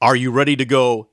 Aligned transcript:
Are 0.00 0.14
you 0.14 0.30
ready 0.30 0.54
to 0.54 0.64
go 0.64 1.08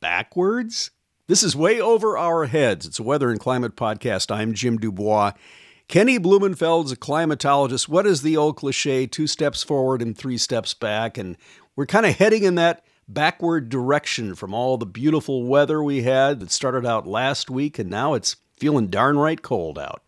backwards? 0.00 0.90
This 1.28 1.44
is 1.44 1.54
way 1.54 1.80
over 1.80 2.18
our 2.18 2.46
heads. 2.46 2.84
It's 2.84 2.98
a 2.98 3.04
weather 3.04 3.30
and 3.30 3.38
climate 3.38 3.76
podcast. 3.76 4.34
I'm 4.34 4.52
Jim 4.52 4.78
du 4.78 4.90
Bois. 4.90 5.30
Kenny 5.86 6.18
Blumenfeld's 6.18 6.90
a 6.90 6.96
climatologist. 6.96 7.86
What 7.86 8.08
is 8.08 8.22
the 8.22 8.36
old 8.36 8.56
cliche? 8.56 9.06
Two 9.06 9.28
steps 9.28 9.62
forward 9.62 10.02
and 10.02 10.18
three 10.18 10.38
steps 10.38 10.74
back. 10.74 11.18
And 11.18 11.36
we're 11.76 11.86
kind 11.86 12.04
of 12.04 12.16
heading 12.16 12.42
in 12.42 12.56
that 12.56 12.84
backward 13.06 13.68
direction 13.68 14.34
from 14.34 14.54
all 14.54 14.76
the 14.76 14.86
beautiful 14.86 15.44
weather 15.44 15.80
we 15.80 16.02
had 16.02 16.40
that 16.40 16.50
started 16.50 16.84
out 16.84 17.06
last 17.06 17.48
week, 17.48 17.78
and 17.78 17.88
now 17.88 18.14
it's 18.14 18.34
feeling 18.58 18.88
darn 18.88 19.18
right 19.18 19.40
cold 19.40 19.78
out. 19.78 20.02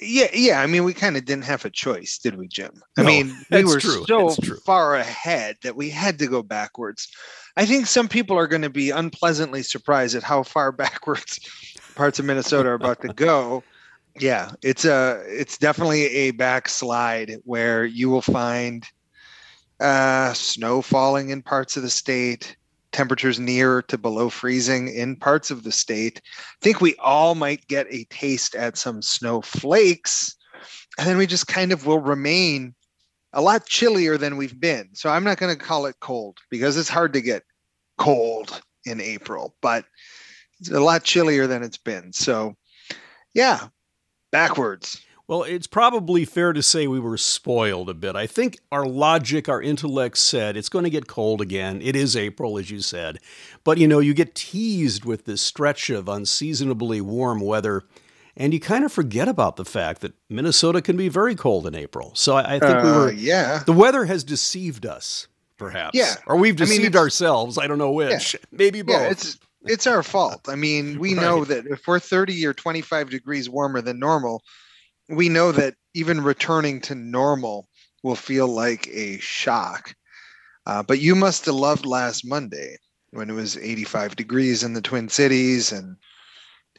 Yeah, 0.00 0.28
yeah. 0.32 0.60
I 0.60 0.66
mean, 0.66 0.84
we 0.84 0.92
kind 0.94 1.16
of 1.16 1.24
didn't 1.24 1.44
have 1.44 1.64
a 1.64 1.70
choice, 1.70 2.18
did 2.18 2.36
we, 2.36 2.48
Jim? 2.48 2.82
I 2.98 3.02
No, 3.02 3.06
mean, 3.08 3.36
we 3.50 3.64
were 3.64 3.80
true. 3.80 4.04
so 4.06 4.30
far 4.64 4.96
ahead 4.96 5.56
that 5.62 5.76
we 5.76 5.90
had 5.90 6.18
to 6.18 6.26
go 6.26 6.42
backwards. 6.42 7.08
I 7.56 7.66
think 7.66 7.86
some 7.86 8.08
people 8.08 8.36
are 8.36 8.46
going 8.48 8.62
to 8.62 8.70
be 8.70 8.90
unpleasantly 8.90 9.62
surprised 9.62 10.14
at 10.14 10.22
how 10.22 10.42
far 10.42 10.72
backwards 10.84 11.38
parts 11.94 12.18
of 12.18 12.24
Minnesota 12.24 12.70
are 12.70 12.74
about 12.74 13.00
to 13.02 13.08
go. 13.08 13.62
Yeah, 14.18 14.52
it's 14.62 14.84
a 14.84 15.22
it's 15.26 15.58
definitely 15.58 16.04
a 16.06 16.30
backslide 16.32 17.36
where 17.44 17.84
you 17.84 18.08
will 18.08 18.22
find 18.22 18.86
uh, 19.80 20.32
snow 20.32 20.80
falling 20.82 21.30
in 21.30 21.42
parts 21.42 21.76
of 21.76 21.82
the 21.82 21.90
state, 21.90 22.56
temperatures 22.92 23.38
near 23.38 23.82
to 23.82 23.98
below 23.98 24.28
freezing 24.28 24.88
in 24.88 25.16
parts 25.16 25.50
of 25.50 25.62
the 25.62 25.72
state. 25.72 26.20
I 26.24 26.56
think 26.62 26.80
we 26.80 26.94
all 26.96 27.34
might 27.34 27.66
get 27.68 27.86
a 27.90 28.04
taste 28.04 28.54
at 28.54 28.76
some 28.76 29.02
snowflakes, 29.02 30.36
and 30.98 31.06
then 31.06 31.16
we 31.16 31.26
just 31.26 31.46
kind 31.46 31.72
of 31.72 31.86
will 31.86 32.00
remain 32.00 32.74
a 33.32 33.40
lot 33.40 33.66
chillier 33.66 34.16
than 34.16 34.36
we've 34.36 34.58
been. 34.58 34.88
So 34.94 35.10
I'm 35.10 35.24
not 35.24 35.38
going 35.38 35.56
to 35.56 35.62
call 35.62 35.86
it 35.86 35.96
cold 36.00 36.38
because 36.50 36.76
it's 36.76 36.88
hard 36.88 37.12
to 37.12 37.20
get 37.20 37.42
cold 37.98 38.62
in 38.84 39.00
April, 39.00 39.54
but 39.60 39.84
it's 40.60 40.70
a 40.70 40.80
lot 40.80 41.04
chillier 41.04 41.46
than 41.46 41.62
it's 41.62 41.76
been. 41.76 42.12
So, 42.12 42.56
yeah, 43.34 43.68
backwards. 44.32 45.04
Well, 45.28 45.42
it's 45.42 45.66
probably 45.66 46.24
fair 46.24 46.52
to 46.52 46.62
say 46.62 46.86
we 46.86 47.00
were 47.00 47.18
spoiled 47.18 47.90
a 47.90 47.94
bit. 47.94 48.14
I 48.14 48.28
think 48.28 48.60
our 48.70 48.86
logic, 48.86 49.48
our 49.48 49.60
intellect 49.60 50.18
said 50.18 50.56
it's 50.56 50.68
going 50.68 50.84
to 50.84 50.90
get 50.90 51.08
cold 51.08 51.40
again. 51.40 51.82
It 51.82 51.96
is 51.96 52.16
April, 52.16 52.58
as 52.58 52.70
you 52.70 52.80
said. 52.80 53.18
But 53.64 53.78
you 53.78 53.88
know, 53.88 53.98
you 53.98 54.14
get 54.14 54.36
teased 54.36 55.04
with 55.04 55.24
this 55.24 55.42
stretch 55.42 55.90
of 55.90 56.08
unseasonably 56.08 57.00
warm 57.00 57.40
weather, 57.40 57.82
and 58.36 58.54
you 58.54 58.60
kind 58.60 58.84
of 58.84 58.92
forget 58.92 59.26
about 59.26 59.56
the 59.56 59.64
fact 59.64 60.00
that 60.02 60.14
Minnesota 60.28 60.80
can 60.80 60.96
be 60.96 61.08
very 61.08 61.34
cold 61.34 61.66
in 61.66 61.74
April. 61.74 62.12
So 62.14 62.36
I, 62.36 62.56
I 62.56 62.58
think 62.60 62.84
we 62.84 62.90
Uh, 62.90 62.98
were, 63.00 63.12
yeah. 63.12 63.62
the 63.66 63.72
weather 63.72 64.04
has 64.04 64.22
deceived 64.22 64.86
us, 64.86 65.26
perhaps. 65.58 65.98
Yeah. 65.98 66.14
Or 66.28 66.36
we've 66.36 66.54
I 66.60 66.66
mean, 66.66 66.76
deceived 66.76 66.94
ourselves. 66.94 67.58
I 67.58 67.66
don't 67.66 67.78
know 67.78 67.90
which. 67.90 68.36
Maybe 68.52 68.82
both. 68.82 68.94
Yeah, 68.94 69.08
it's 69.10 69.38
it's 69.64 69.88
our 69.88 70.04
fault. 70.04 70.48
I 70.48 70.54
mean, 70.54 71.00
we 71.00 71.14
know 71.24 71.44
that 71.46 71.66
if 71.66 71.88
we're 71.88 71.98
30 71.98 72.46
or 72.46 72.54
25 72.54 73.10
degrees 73.10 73.50
warmer 73.50 73.80
than 73.80 73.98
normal, 73.98 74.44
we 75.08 75.28
know 75.28 75.52
that 75.52 75.74
even 75.94 76.20
returning 76.20 76.80
to 76.82 76.94
normal 76.94 77.68
will 78.02 78.16
feel 78.16 78.48
like 78.48 78.88
a 78.88 79.18
shock. 79.18 79.94
Uh, 80.66 80.82
but 80.82 81.00
you 81.00 81.14
must 81.14 81.46
have 81.46 81.54
loved 81.54 81.86
last 81.86 82.26
Monday 82.26 82.76
when 83.10 83.30
it 83.30 83.34
was 83.34 83.56
85 83.56 84.16
degrees 84.16 84.62
in 84.62 84.72
the 84.72 84.80
Twin 84.80 85.08
Cities, 85.08 85.72
and 85.72 85.96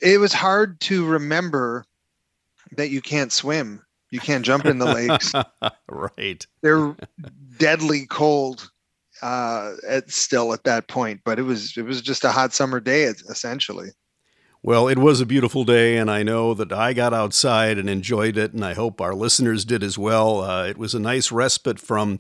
it 0.02 0.20
was 0.20 0.34
hard 0.34 0.80
to 0.82 1.06
remember 1.06 1.86
that 2.76 2.90
you 2.90 3.02
can't 3.02 3.32
swim, 3.32 3.82
you 4.12 4.20
can't 4.20 4.46
jump 4.46 4.66
in 4.66 4.78
the 4.78 4.86
lakes. 4.86 5.32
right. 5.90 6.46
They're 6.62 6.96
deadly 7.58 8.06
cold 8.08 8.70
uh 9.24 9.74
at 9.88 10.12
still 10.12 10.54
at 10.54 10.64
that 10.64 10.88
point 10.88 11.20
but 11.26 11.40
it 11.40 11.42
was 11.42 11.76
it 11.76 11.82
was 11.82 12.04
just 12.04 12.24
a 12.24 12.32
hot 12.32 12.54
summer 12.54 12.80
day 12.80 13.06
essentially 13.06 13.90
Well, 14.64 14.88
it 14.88 14.98
was 14.98 15.22
a 15.22 15.26
beautiful 15.26 15.64
day, 15.64 15.98
and 15.98 16.10
I 16.10 16.24
know 16.24 16.54
that 16.54 16.74
I 16.74 16.94
got 16.94 17.14
outside 17.14 17.78
and 17.78 17.90
enjoyed 17.90 18.38
it, 18.38 18.54
and 18.54 18.66
I 18.66 18.74
hope 18.74 19.00
our 19.00 19.14
listeners 19.14 19.64
did 19.64 19.84
as 19.84 19.98
well. 19.98 20.42
Uh, 20.42 20.66
it 20.66 20.78
was 20.78 20.94
a 20.94 21.00
nice 21.00 21.32
respite 21.32 21.80
from 21.80 22.20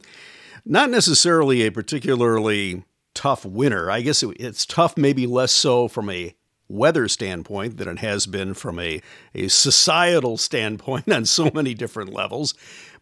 not 0.63 0.89
necessarily 0.89 1.63
a 1.63 1.71
particularly 1.71 2.83
tough 3.13 3.43
winter. 3.43 3.89
I 3.89 4.01
guess 4.01 4.21
it, 4.21 4.37
it's 4.39 4.65
tough, 4.65 4.95
maybe 4.95 5.25
less 5.25 5.51
so 5.51 5.87
from 5.87 6.09
a 6.09 6.35
weather 6.69 7.07
standpoint 7.07 7.77
than 7.77 7.87
it 7.87 7.99
has 7.99 8.27
been 8.27 8.53
from 8.53 8.77
a, 8.79 9.01
a 9.33 9.47
societal 9.47 10.37
standpoint 10.37 11.09
on 11.11 11.25
so 11.25 11.49
many 11.53 11.73
different 11.73 12.13
levels. 12.13 12.53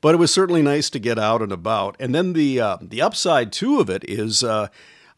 But 0.01 0.15
it 0.15 0.17
was 0.17 0.33
certainly 0.33 0.61
nice 0.61 0.89
to 0.91 0.99
get 0.99 1.19
out 1.19 1.41
and 1.41 1.51
about. 1.51 1.97
And 1.99 2.15
then 2.15 2.33
the 2.33 2.61
uh, 2.61 2.77
the 2.81 3.01
upside 3.01 3.51
too 3.51 3.79
of 3.79 3.89
it 3.89 4.03
is 4.07 4.43
uh, 4.43 4.69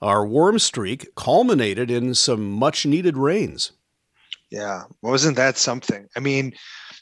our 0.01 0.25
warm 0.25 0.59
streak 0.59 1.13
culminated 1.15 1.91
in 1.91 2.13
some 2.15 2.49
much 2.51 2.85
needed 2.85 3.17
rains. 3.17 3.73
Yeah 4.49 4.83
wasn't 5.01 5.37
that 5.37 5.57
something? 5.57 6.07
I 6.15 6.19
mean 6.19 6.53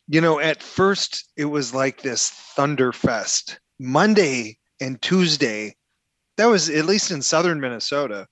you 0.08 0.22
know 0.22 0.40
at 0.40 0.62
first 0.62 1.32
it 1.38 1.46
was 1.46 1.74
like 1.74 2.02
this 2.02 2.32
thunderfest 2.58 3.58
monday 3.80 4.58
and 4.80 5.02
tuesday 5.02 5.76
that 6.38 6.46
was 6.46 6.70
at 6.70 6.86
least 6.86 7.12
in 7.12 7.22
southern 7.22 7.60
minnesota 7.60 8.28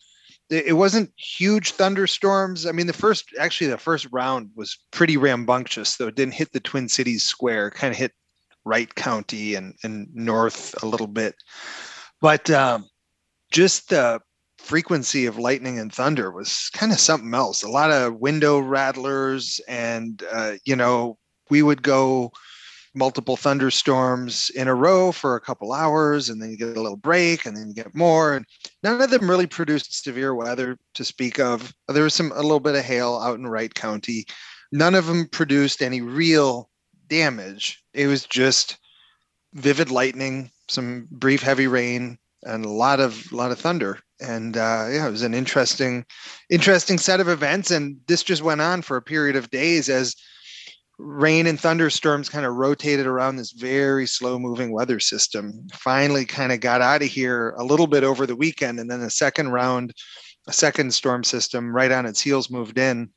it 0.50 0.68
it 0.68 0.74
wasn't 0.74 1.12
huge 1.18 1.72
thunderstorms. 1.72 2.66
I 2.66 2.72
mean 2.72 2.88
the 2.88 2.94
first 2.94 3.26
actually 3.40 3.68
the 3.68 3.78
first 3.78 4.08
round 4.12 4.50
was 4.56 4.78
pretty 4.92 5.18
rambunctious 5.18 5.98
though 5.98 6.08
it 6.08 6.16
didn't 6.16 6.36
hit 6.36 6.52
the 6.54 6.60
twin 6.60 6.88
cities 6.88 7.24
square 7.24 7.72
kind 7.72 7.92
of 7.92 7.98
hit 7.98 8.14
wright 8.66 8.94
county 8.96 9.56
and, 9.56 9.76
and 9.84 10.08
north 10.14 10.82
a 10.84 10.86
little 10.86 11.08
bit. 11.08 11.36
But 12.22 12.50
um, 12.50 12.88
just 13.52 13.90
the 13.90 14.22
frequency 14.64 15.26
of 15.26 15.38
lightning 15.38 15.78
and 15.78 15.94
thunder 15.94 16.32
was 16.32 16.70
kind 16.74 16.92
of 16.92 17.00
something 17.00 17.34
else. 17.34 17.64
A 17.64 17.70
lot 17.70 17.92
of 17.92 18.16
window 18.16 18.60
rattlers 18.60 19.60
and 19.68 20.24
uh, 20.32 20.54
you 20.66 20.76
know 20.76 21.18
we 21.50 21.62
would 21.62 21.84
go 21.84 22.32
multiple 22.96 23.36
thunderstorms 23.36 24.52
in 24.52 24.68
a 24.68 24.76
row 24.76 25.12
for 25.12 25.36
a 25.36 25.42
couple 25.42 25.74
hours 25.74 26.30
and 26.30 26.42
then 26.42 26.52
you 26.52 26.58
get 26.58 26.78
a 26.78 26.82
little 26.82 26.96
break 26.96 27.46
and 27.46 27.58
then 27.58 27.68
you 27.68 27.74
get 27.74 27.96
more 27.96 28.36
and 28.36 28.46
none 28.84 29.02
of 29.02 29.10
them 29.10 29.30
really 29.30 29.48
produced 29.48 30.04
severe 30.04 30.34
weather 30.34 30.78
to 30.94 31.04
speak 31.04 31.40
of. 31.40 31.74
There 31.88 32.04
was 32.04 32.14
some 32.14 32.32
a 32.32 32.42
little 32.42 32.60
bit 32.60 32.76
of 32.76 32.86
hail 32.86 33.20
out 33.22 33.40
in 33.40 33.48
wright 33.48 33.74
county. 33.74 34.26
None 34.72 34.96
of 34.96 35.08
them 35.08 35.28
produced 35.28 35.82
any 35.82 36.02
real 36.02 36.70
damage. 37.10 37.84
It 37.94 38.08
was 38.08 38.26
just 38.26 38.78
vivid 39.54 39.92
lightning 39.92 40.52
some 40.70 41.08
brief 41.12 41.42
heavy 41.42 41.68
rain 41.68 42.18
and 42.44 42.66
a 42.66 42.70
lot 42.70 43.00
of 43.00 43.32
a 43.32 43.36
lot 43.36 43.52
of 43.52 43.60
thunder 43.60 44.00
and 44.24 44.58
uh, 44.58 44.88
yeah 44.90 45.08
it 45.08 45.12
was 45.12 45.22
an 45.22 45.34
interesting 45.34 46.06
interesting 46.50 46.98
set 46.98 47.20
of 47.20 47.28
events. 47.28 47.72
And 47.72 47.98
this 48.08 48.24
just 48.24 48.42
went 48.42 48.62
on 48.62 48.82
for 48.82 48.98
a 48.98 49.02
period 49.02 49.36
of 49.36 49.50
days 49.50 49.90
as 49.90 50.16
rain 51.00 51.48
and 51.48 51.60
thunderstorms 51.60 52.30
kind 52.30 52.46
of 52.46 52.54
rotated 52.54 53.08
around 53.08 53.36
this 53.36 53.52
very 53.52 54.06
slow 54.06 54.38
moving 54.38 54.72
weather 54.72 55.00
system. 55.00 55.68
Finally 55.74 56.26
kind 56.26 56.52
of 56.52 56.60
got 56.60 56.82
out 56.82 57.02
of 57.02 57.08
here 57.08 57.56
a 57.58 57.64
little 57.64 57.88
bit 57.88 58.04
over 58.04 58.26
the 58.26 58.36
weekend 58.36 58.80
and 58.80 58.90
then 58.90 59.02
the 59.02 59.10
second 59.10 59.50
round 59.50 59.94
a 60.48 60.54
second 60.54 60.94
storm 60.94 61.24
system 61.24 61.74
right 61.74 61.92
on 61.92 62.06
its 62.06 62.22
heels 62.22 62.50
moved 62.50 62.78
in 62.78 63.10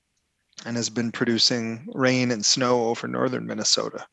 and 0.64 0.76
has 0.76 0.88
been 0.88 1.12
producing 1.12 1.86
rain 1.92 2.30
and 2.30 2.44
snow 2.44 2.86
over 2.86 3.06
northern 3.06 3.46
minnesota. 3.46 4.06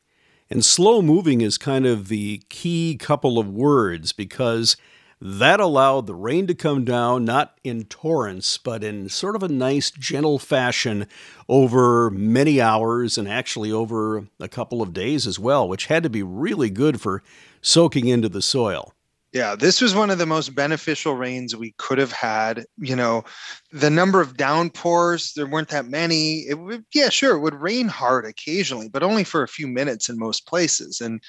And 0.50 0.64
slow 0.64 1.00
moving 1.00 1.40
is 1.40 1.56
kind 1.56 1.86
of 1.86 2.08
the 2.08 2.42
key 2.50 2.96
couple 2.98 3.38
of 3.38 3.48
words 3.48 4.12
because 4.12 4.76
that 5.20 5.60
allowed 5.60 6.06
the 6.06 6.14
rain 6.14 6.46
to 6.46 6.54
come 6.54 6.84
down 6.84 7.24
not 7.24 7.58
in 7.64 7.84
torrents, 7.84 8.58
but 8.58 8.84
in 8.84 9.08
sort 9.08 9.36
of 9.36 9.42
a 9.42 9.48
nice, 9.48 9.90
gentle 9.90 10.38
fashion 10.38 11.06
over 11.48 12.10
many 12.10 12.60
hours 12.60 13.16
and 13.16 13.28
actually 13.28 13.72
over 13.72 14.26
a 14.40 14.48
couple 14.48 14.82
of 14.82 14.92
days 14.92 15.26
as 15.26 15.38
well, 15.38 15.68
which 15.68 15.86
had 15.86 16.02
to 16.02 16.10
be 16.10 16.22
really 16.22 16.70
good 16.70 17.00
for 17.00 17.22
soaking 17.62 18.08
into 18.08 18.28
the 18.28 18.42
soil. 18.42 18.92
Yeah, 19.34 19.56
this 19.56 19.80
was 19.80 19.96
one 19.96 20.10
of 20.10 20.18
the 20.18 20.26
most 20.26 20.54
beneficial 20.54 21.16
rains 21.16 21.56
we 21.56 21.74
could 21.76 21.98
have 21.98 22.12
had. 22.12 22.66
You 22.78 22.94
know, 22.94 23.24
the 23.72 23.90
number 23.90 24.20
of 24.20 24.36
downpours, 24.36 25.32
there 25.34 25.48
weren't 25.48 25.70
that 25.70 25.86
many. 25.86 26.44
It 26.48 26.60
would, 26.60 26.84
yeah, 26.94 27.08
sure, 27.08 27.34
it 27.34 27.40
would 27.40 27.60
rain 27.60 27.88
hard 27.88 28.26
occasionally, 28.26 28.88
but 28.88 29.02
only 29.02 29.24
for 29.24 29.42
a 29.42 29.48
few 29.48 29.66
minutes 29.66 30.08
in 30.08 30.20
most 30.20 30.46
places. 30.46 31.00
And 31.00 31.20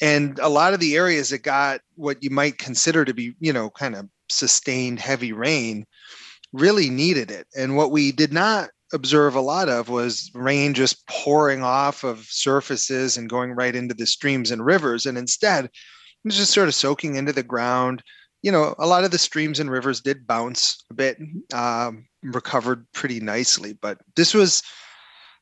and 0.00 0.38
a 0.40 0.48
lot 0.48 0.74
of 0.74 0.80
the 0.80 0.96
areas 0.96 1.30
that 1.30 1.38
got 1.38 1.80
what 1.94 2.22
you 2.22 2.30
might 2.30 2.58
consider 2.58 3.04
to 3.04 3.14
be, 3.14 3.34
you 3.40 3.52
know, 3.52 3.70
kind 3.70 3.94
of 3.94 4.08
sustained 4.28 5.00
heavy 5.00 5.32
rain 5.32 5.86
really 6.52 6.88
needed 6.88 7.30
it. 7.30 7.46
And 7.56 7.76
what 7.76 7.90
we 7.90 8.12
did 8.12 8.32
not 8.32 8.70
observe 8.92 9.34
a 9.34 9.40
lot 9.40 9.68
of 9.68 9.88
was 9.88 10.30
rain 10.34 10.72
just 10.74 11.06
pouring 11.08 11.62
off 11.62 12.04
of 12.04 12.26
surfaces 12.30 13.16
and 13.16 13.28
going 13.28 13.52
right 13.52 13.74
into 13.74 13.94
the 13.94 14.06
streams 14.06 14.50
and 14.50 14.64
rivers. 14.64 15.06
And 15.06 15.18
instead, 15.18 15.64
it 15.66 15.70
was 16.24 16.36
just 16.36 16.52
sort 16.52 16.68
of 16.68 16.74
soaking 16.74 17.16
into 17.16 17.32
the 17.32 17.42
ground. 17.42 18.02
You 18.42 18.52
know, 18.52 18.74
a 18.78 18.86
lot 18.86 19.04
of 19.04 19.10
the 19.10 19.18
streams 19.18 19.58
and 19.58 19.70
rivers 19.70 20.00
did 20.00 20.26
bounce 20.26 20.84
a 20.90 20.94
bit, 20.94 21.18
um, 21.52 22.06
recovered 22.22 22.86
pretty 22.92 23.20
nicely. 23.20 23.76
But 23.80 23.98
this 24.16 24.34
was 24.34 24.62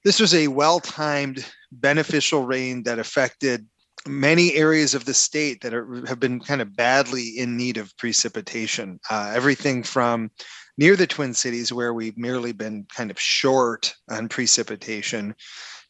this 0.04 0.18
was 0.18 0.34
a 0.34 0.48
well-timed, 0.48 1.46
beneficial 1.70 2.44
rain 2.44 2.82
that 2.82 2.98
affected 2.98 3.68
many 4.06 4.54
areas 4.54 4.94
of 4.94 5.04
the 5.04 5.14
state 5.14 5.60
that 5.62 5.74
are, 5.74 6.04
have 6.06 6.20
been 6.20 6.40
kind 6.40 6.60
of 6.60 6.76
badly 6.76 7.38
in 7.38 7.56
need 7.56 7.76
of 7.76 7.96
precipitation. 7.96 8.98
Uh, 9.10 9.32
everything 9.34 9.82
from 9.82 10.30
near 10.78 10.96
the 10.96 11.06
Twin 11.06 11.34
Cities, 11.34 11.72
where 11.72 11.94
we've 11.94 12.18
merely 12.18 12.52
been 12.52 12.86
kind 12.94 13.10
of 13.10 13.20
short 13.20 13.94
on 14.10 14.28
precipitation, 14.28 15.34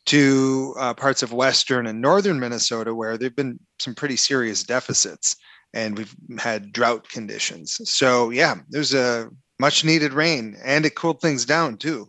to 0.07 0.75
uh, 0.79 0.95
parts 0.95 1.23
of 1.23 1.33
western 1.33 1.87
and 1.87 2.01
northern 2.01 2.41
Minnesota, 2.41 2.95
where 2.95 3.17
there've 3.17 3.37
been 3.37 3.59
some 3.79 3.95
pretty 3.95 4.17
serious 4.17 4.65
deficits 4.65 5.37
and 5.75 5.97
we've 5.97 6.15
had 6.39 6.73
drought 6.73 7.09
conditions. 7.09 7.81
So, 7.85 8.31
yeah, 8.31 8.57
there's 8.69 8.95
a 8.95 9.31
much 9.59 9.85
needed 9.85 10.13
rain 10.13 10.57
and 10.65 10.85
it 10.85 10.97
cooled 10.97 11.21
things 11.21 11.45
down 11.45 11.77
too. 11.77 12.09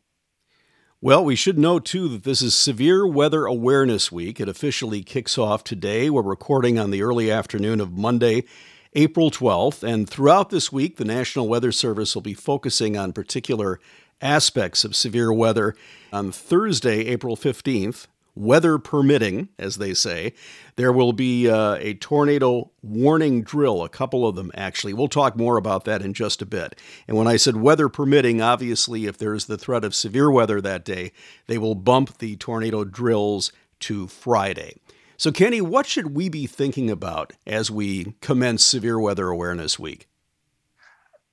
Well, 1.03 1.25
we 1.25 1.35
should 1.35 1.59
note 1.59 1.83
too 1.83 2.07
that 2.07 2.23
this 2.23 2.41
is 2.41 2.55
Severe 2.55 3.05
Weather 3.05 3.45
Awareness 3.45 4.09
Week. 4.09 4.39
It 4.39 4.47
officially 4.47 5.03
kicks 5.03 5.38
off 5.38 5.61
today. 5.61 6.09
We're 6.09 6.21
recording 6.21 6.79
on 6.79 6.91
the 6.91 7.03
early 7.03 7.29
afternoon 7.29 7.81
of 7.81 7.91
Monday, 7.91 8.45
April 8.94 9.29
12th. 9.29 9.83
And 9.83 10.09
throughout 10.09 10.50
this 10.50 10.71
week, 10.71 10.95
the 10.95 11.03
National 11.03 11.50
Weather 11.50 11.73
Service 11.73 12.15
will 12.15 12.21
be 12.21 12.33
focusing 12.33 12.95
on 12.95 13.11
particular 13.11 13.81
aspects 14.21 14.85
of 14.85 14.95
severe 14.95 15.33
weather. 15.33 15.75
On 16.13 16.31
Thursday, 16.31 17.00
April 17.07 17.35
15th, 17.35 18.07
weather 18.35 18.77
permitting, 18.77 19.50
as 19.59 19.77
they 19.77 19.94
say, 19.94 20.33
there 20.75 20.91
will 20.91 21.13
be 21.13 21.50
uh, 21.50 21.75
a 21.75 21.94
tornado 21.95 22.71
warning 22.81 23.44
drill, 23.44 23.83
a 23.83 23.89
couple 23.89 24.27
of 24.27 24.35
them 24.35 24.51
actually. 24.56 24.94
We'll 24.94 25.07
talk 25.07 25.35
more 25.35 25.57
about 25.57 25.85
that 25.85 26.01
in 26.01 26.13
just 26.13 26.41
a 26.41 26.45
bit. 26.45 26.80
And 27.07 27.15
when 27.15 27.27
I 27.27 27.38
said 27.38 27.57
weather 27.57 27.89
permitting, 27.89 28.41
obviously, 28.41 29.06
if 29.06 29.18
there's 29.18 29.45
the 29.45 29.57
threat 29.57 29.85
of 29.85 29.95
severe 29.95 30.31
weather 30.31 30.62
that 30.62 30.85
day, 30.85 31.12
they 31.47 31.57
will 31.57 31.75
bump 31.75 32.18
the 32.18 32.35
tornado 32.35 32.83
drills 32.83 33.51
to 33.81 34.07
Friday. 34.07 34.75
So, 35.18 35.31
Kenny, 35.31 35.62
what 35.62 35.85
should 35.85 36.15
we 36.15 36.27
be 36.27 36.47
thinking 36.47 36.89
about 36.89 37.33
as 37.45 37.69
we 37.69 38.15
commence 38.19 38.63
Severe 38.63 39.00
Weather 39.00 39.30
Awareness 39.30 39.77
Week? 39.77 40.07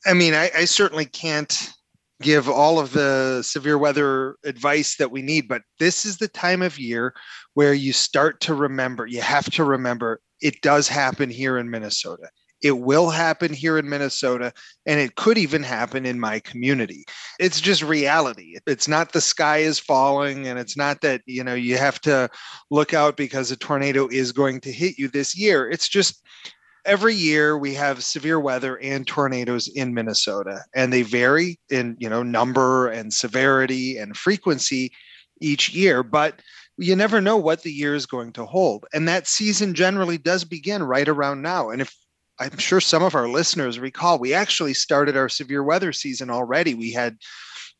I 0.06 0.14
mean, 0.14 0.34
I, 0.34 0.50
I 0.56 0.64
certainly 0.66 1.06
can't 1.06 1.72
give 2.20 2.48
all 2.48 2.78
of 2.78 2.92
the 2.92 3.42
severe 3.42 3.78
weather 3.78 4.36
advice 4.44 4.96
that 4.96 5.10
we 5.10 5.22
need, 5.22 5.48
but 5.48 5.62
this 5.78 6.04
is 6.04 6.18
the 6.18 6.28
time 6.28 6.62
of 6.62 6.78
year 6.78 7.14
where 7.54 7.74
you 7.74 7.92
start 7.92 8.40
to 8.42 8.54
remember, 8.54 9.06
you 9.06 9.20
have 9.20 9.50
to 9.52 9.64
remember 9.64 10.20
it 10.40 10.60
does 10.62 10.88
happen 10.88 11.30
here 11.30 11.58
in 11.58 11.70
Minnesota. 11.70 12.28
It 12.62 12.78
will 12.78 13.08
happen 13.08 13.54
here 13.54 13.78
in 13.78 13.88
Minnesota, 13.88 14.52
and 14.84 15.00
it 15.00 15.16
could 15.16 15.38
even 15.38 15.62
happen 15.62 16.04
in 16.04 16.20
my 16.20 16.40
community. 16.40 17.04
It's 17.38 17.60
just 17.60 17.82
reality. 17.82 18.58
It's 18.66 18.86
not 18.86 19.12
the 19.12 19.20
sky 19.22 19.58
is 19.58 19.78
falling, 19.78 20.46
and 20.46 20.58
it's 20.58 20.76
not 20.76 21.00
that 21.00 21.22
you 21.24 21.42
know 21.42 21.54
you 21.54 21.78
have 21.78 22.00
to 22.02 22.28
look 22.70 22.92
out 22.92 23.16
because 23.16 23.50
a 23.50 23.56
tornado 23.56 24.08
is 24.08 24.32
going 24.32 24.60
to 24.60 24.72
hit 24.72 24.98
you 24.98 25.08
this 25.08 25.34
year. 25.34 25.70
It's 25.70 25.88
just 25.88 26.22
every 26.84 27.14
year 27.14 27.56
we 27.58 27.74
have 27.74 28.02
severe 28.02 28.40
weather 28.40 28.78
and 28.80 29.06
tornadoes 29.06 29.68
in 29.68 29.94
Minnesota 29.94 30.64
and 30.74 30.92
they 30.92 31.02
vary 31.02 31.58
in 31.70 31.96
you 31.98 32.08
know 32.08 32.22
number 32.22 32.88
and 32.88 33.12
severity 33.12 33.96
and 33.96 34.16
frequency 34.16 34.92
each 35.40 35.70
year 35.70 36.02
but 36.02 36.40
you 36.76 36.96
never 36.96 37.20
know 37.20 37.36
what 37.36 37.62
the 37.62 37.72
year 37.72 37.94
is 37.94 38.06
going 38.06 38.32
to 38.32 38.46
hold 38.46 38.86
and 38.92 39.06
that 39.08 39.26
season 39.26 39.74
generally 39.74 40.18
does 40.18 40.44
begin 40.44 40.82
right 40.82 41.08
around 41.08 41.42
now 41.42 41.70
and 41.70 41.82
if 41.82 41.94
I'm 42.40 42.56
sure 42.56 42.80
some 42.80 43.02
of 43.02 43.14
our 43.14 43.28
listeners 43.28 43.78
recall 43.78 44.18
we 44.18 44.32
actually 44.32 44.72
started 44.72 45.16
our 45.16 45.28
severe 45.28 45.62
weather 45.62 45.92
season 45.92 46.30
already. 46.30 46.74
We 46.74 46.90
had 46.90 47.18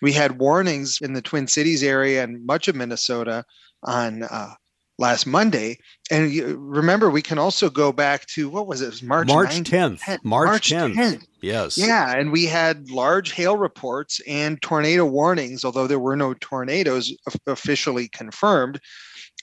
we 0.03 0.13
had 0.13 0.39
warnings 0.39 0.99
in 1.01 1.15
the 1.15 1.23
Twin 1.23 1.47
Cities 1.47 1.83
area 1.83 2.23
and 2.23 2.45
much 2.45 2.69
of 2.69 2.77
Minnesota 2.77 3.45
on 3.83 4.23
uh, 4.25 4.53
last 5.01 5.27
Monday. 5.27 5.79
And 6.11 6.31
you, 6.31 6.57
remember, 6.59 7.11
we 7.11 7.23
can 7.23 7.39
also 7.39 7.71
go 7.71 7.91
back 7.91 8.27
to 8.27 8.49
what 8.49 8.67
was 8.67 8.83
it? 8.83 8.87
it 8.87 8.91
was 8.91 9.03
March 9.03 9.29
March 9.29 9.51
10th. 9.51 10.01
10th. 10.01 10.25
March, 10.25 10.47
March 10.47 10.71
10th. 10.71 10.95
10th. 10.95 11.27
Yes. 11.41 11.79
Yeah, 11.79 12.13
and 12.17 12.31
we 12.31 12.45
had 12.45 12.91
large 12.91 13.33
hail 13.33 13.57
reports 13.57 14.21
and 14.29 14.61
tornado 14.61 15.07
warnings, 15.07 15.65
although 15.65 15.87
there 15.87 15.99
were 15.99 16.17
no 16.17 16.35
tornadoes 16.35 17.13
officially 17.47 18.09
confirmed. 18.09 18.79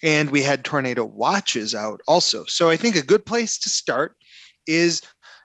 And 0.04 0.30
we 0.30 0.44
had 0.44 0.64
tornado 0.64 1.04
watches 1.04 1.74
out 1.74 2.02
also. 2.08 2.46
So 2.46 2.70
I 2.70 2.78
think 2.78 2.96
a 2.96 3.02
good 3.02 3.26
place 3.26 3.58
to 3.60 3.70
start 3.70 4.16
is 4.68 5.02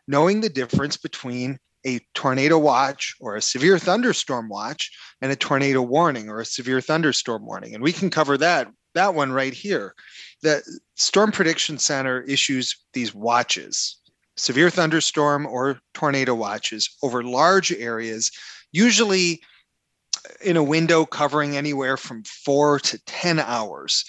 knowing 0.06 0.42
the 0.42 0.50
difference 0.50 0.98
between 0.98 1.58
a 1.86 2.00
tornado 2.14 2.58
watch 2.58 3.14
or 3.18 3.34
a 3.34 3.42
severe 3.42 3.78
thunderstorm 3.78 4.50
watch 4.50 4.90
and 5.22 5.32
a 5.32 5.36
tornado 5.36 5.80
warning 5.80 6.28
or 6.28 6.40
a 6.40 6.44
severe 6.44 6.82
thunderstorm 6.82 7.46
warning. 7.46 7.74
And 7.74 7.82
we 7.82 7.92
can 7.92 8.10
cover 8.10 8.36
that 8.36 8.68
that 8.94 9.14
one 9.14 9.32
right 9.32 9.54
here. 9.54 9.94
The 10.42 10.62
Storm 10.96 11.32
Prediction 11.32 11.78
Center 11.78 12.22
issues 12.22 12.76
these 12.92 13.14
watches, 13.14 13.96
severe 14.36 14.70
thunderstorm 14.70 15.46
or 15.46 15.80
tornado 15.94 16.34
watches 16.34 16.90
over 17.02 17.22
large 17.22 17.72
areas, 17.72 18.30
usually 18.72 19.40
in 20.40 20.56
a 20.56 20.62
window 20.62 21.04
covering 21.04 21.56
anywhere 21.56 21.96
from 21.96 22.22
four 22.24 22.78
to 22.80 22.98
10 23.04 23.38
hours. 23.38 24.04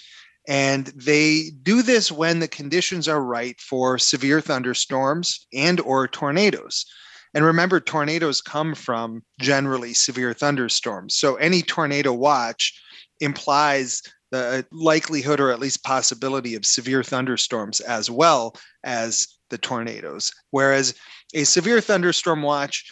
And 0.48 0.88
they 0.88 1.52
do 1.62 1.82
this 1.82 2.12
when 2.12 2.40
the 2.40 2.48
conditions 2.48 3.08
are 3.08 3.24
right 3.24 3.60
for 3.62 3.98
severe 3.98 4.42
thunderstorms 4.42 5.48
and 5.54 5.80
or 5.80 6.08
tornadoes. 6.08 6.86
And 7.34 7.46
remember, 7.46 7.80
tornadoes 7.80 8.42
come 8.42 8.76
from 8.76 9.24
generally 9.40 9.94
severe 9.94 10.34
thunderstorms. 10.34 11.16
So 11.16 11.36
any 11.36 11.62
tornado 11.62 12.14
watch 12.14 12.80
implies 13.20 14.02
the 14.34 14.60
uh, 14.60 14.62
likelihood 14.72 15.40
or 15.40 15.52
at 15.52 15.60
least 15.60 15.84
possibility 15.84 16.56
of 16.56 16.66
severe 16.66 17.04
thunderstorms 17.04 17.80
as 17.80 18.10
well 18.10 18.56
as 18.84 19.28
the 19.52 19.60
tornadoes. 19.60 20.32
Whereas 20.50 20.96
a 21.36 21.44
severe 21.44 21.80
thunderstorm 21.80 22.42
watch 22.42 22.84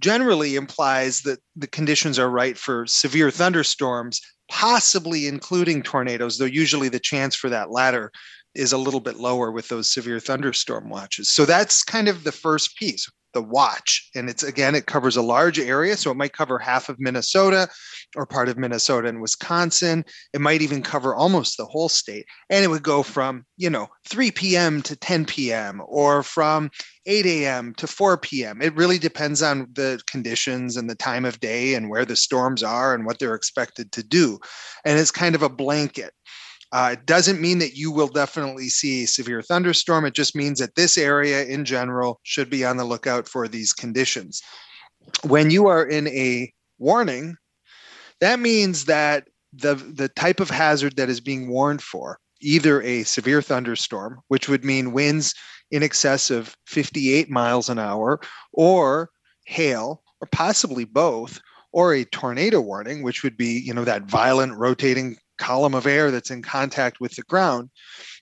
generally 0.00 0.56
implies 0.56 1.20
that 1.22 1.38
the 1.54 1.66
conditions 1.66 2.18
are 2.18 2.30
right 2.30 2.56
for 2.56 2.86
severe 2.86 3.30
thunderstorms, 3.30 4.22
possibly 4.50 5.26
including 5.26 5.82
tornadoes, 5.82 6.38
though 6.38 6.46
usually 6.46 6.88
the 6.88 6.98
chance 6.98 7.34
for 7.34 7.50
that 7.50 7.70
latter 7.70 8.10
is 8.54 8.72
a 8.72 8.78
little 8.78 9.00
bit 9.00 9.16
lower 9.16 9.52
with 9.52 9.68
those 9.68 9.92
severe 9.92 10.18
thunderstorm 10.18 10.88
watches. 10.88 11.30
So 11.30 11.44
that's 11.44 11.84
kind 11.84 12.08
of 12.08 12.24
the 12.24 12.32
first 12.32 12.74
piece 12.78 13.06
the 13.34 13.42
watch. 13.42 14.08
And 14.14 14.28
it's 14.28 14.42
again, 14.42 14.74
it 14.74 14.86
covers 14.86 15.16
a 15.16 15.22
large 15.22 15.58
area. 15.58 15.96
So 15.96 16.10
it 16.10 16.16
might 16.16 16.32
cover 16.32 16.58
half 16.58 16.88
of 16.88 16.98
Minnesota 16.98 17.68
or 18.16 18.26
part 18.26 18.48
of 18.48 18.56
Minnesota 18.56 19.08
and 19.08 19.20
Wisconsin. 19.20 20.04
It 20.32 20.40
might 20.40 20.62
even 20.62 20.82
cover 20.82 21.14
almost 21.14 21.56
the 21.56 21.66
whole 21.66 21.88
state. 21.88 22.26
And 22.50 22.64
it 22.64 22.68
would 22.68 22.82
go 22.82 23.02
from, 23.02 23.44
you 23.56 23.70
know, 23.70 23.88
3 24.08 24.30
p.m. 24.30 24.82
to 24.82 24.96
10 24.96 25.26
p.m. 25.26 25.82
or 25.86 26.22
from 26.22 26.70
8 27.06 27.26
a.m. 27.26 27.74
to 27.74 27.86
4 27.86 28.18
p.m. 28.18 28.62
It 28.62 28.74
really 28.74 28.98
depends 28.98 29.42
on 29.42 29.68
the 29.72 30.00
conditions 30.06 30.76
and 30.76 30.88
the 30.88 30.94
time 30.94 31.24
of 31.24 31.40
day 31.40 31.74
and 31.74 31.90
where 31.90 32.04
the 32.04 32.16
storms 32.16 32.62
are 32.62 32.94
and 32.94 33.04
what 33.04 33.18
they're 33.18 33.34
expected 33.34 33.92
to 33.92 34.02
do. 34.02 34.38
And 34.84 34.98
it's 34.98 35.10
kind 35.10 35.34
of 35.34 35.42
a 35.42 35.48
blanket. 35.48 36.12
Uh, 36.72 36.90
it 36.94 37.06
doesn't 37.06 37.40
mean 37.40 37.58
that 37.58 37.76
you 37.76 37.90
will 37.90 38.08
definitely 38.08 38.68
see 38.68 39.04
a 39.04 39.06
severe 39.06 39.42
thunderstorm. 39.42 40.04
It 40.04 40.14
just 40.14 40.34
means 40.34 40.58
that 40.58 40.74
this 40.74 40.98
area 40.98 41.44
in 41.44 41.64
general 41.64 42.20
should 42.24 42.50
be 42.50 42.64
on 42.64 42.76
the 42.76 42.84
lookout 42.84 43.28
for 43.28 43.46
these 43.46 43.72
conditions. 43.72 44.42
When 45.22 45.50
you 45.50 45.68
are 45.68 45.84
in 45.84 46.08
a 46.08 46.52
warning, 46.78 47.36
that 48.20 48.40
means 48.40 48.86
that 48.86 49.28
the, 49.52 49.74
the 49.74 50.08
type 50.08 50.40
of 50.40 50.50
hazard 50.50 50.96
that 50.96 51.08
is 51.08 51.20
being 51.20 51.48
warned 51.48 51.82
for, 51.82 52.18
either 52.40 52.82
a 52.82 53.04
severe 53.04 53.40
thunderstorm, 53.40 54.20
which 54.28 54.48
would 54.48 54.64
mean 54.64 54.92
winds 54.92 55.34
in 55.70 55.82
excess 55.82 56.30
of 56.30 56.56
58 56.66 57.30
miles 57.30 57.68
an 57.68 57.78
hour, 57.78 58.20
or 58.52 59.10
hail, 59.46 60.02
or 60.20 60.28
possibly 60.32 60.84
both, 60.84 61.40
or 61.72 61.94
a 61.94 62.04
tornado 62.04 62.60
warning, 62.60 63.02
which 63.02 63.22
would 63.22 63.36
be, 63.36 63.60
you 63.60 63.72
know, 63.72 63.84
that 63.84 64.02
violent 64.02 64.56
rotating 64.56 65.16
column 65.38 65.74
of 65.74 65.86
air 65.86 66.10
that's 66.10 66.30
in 66.30 66.42
contact 66.42 67.00
with 67.00 67.14
the 67.16 67.22
ground. 67.22 67.70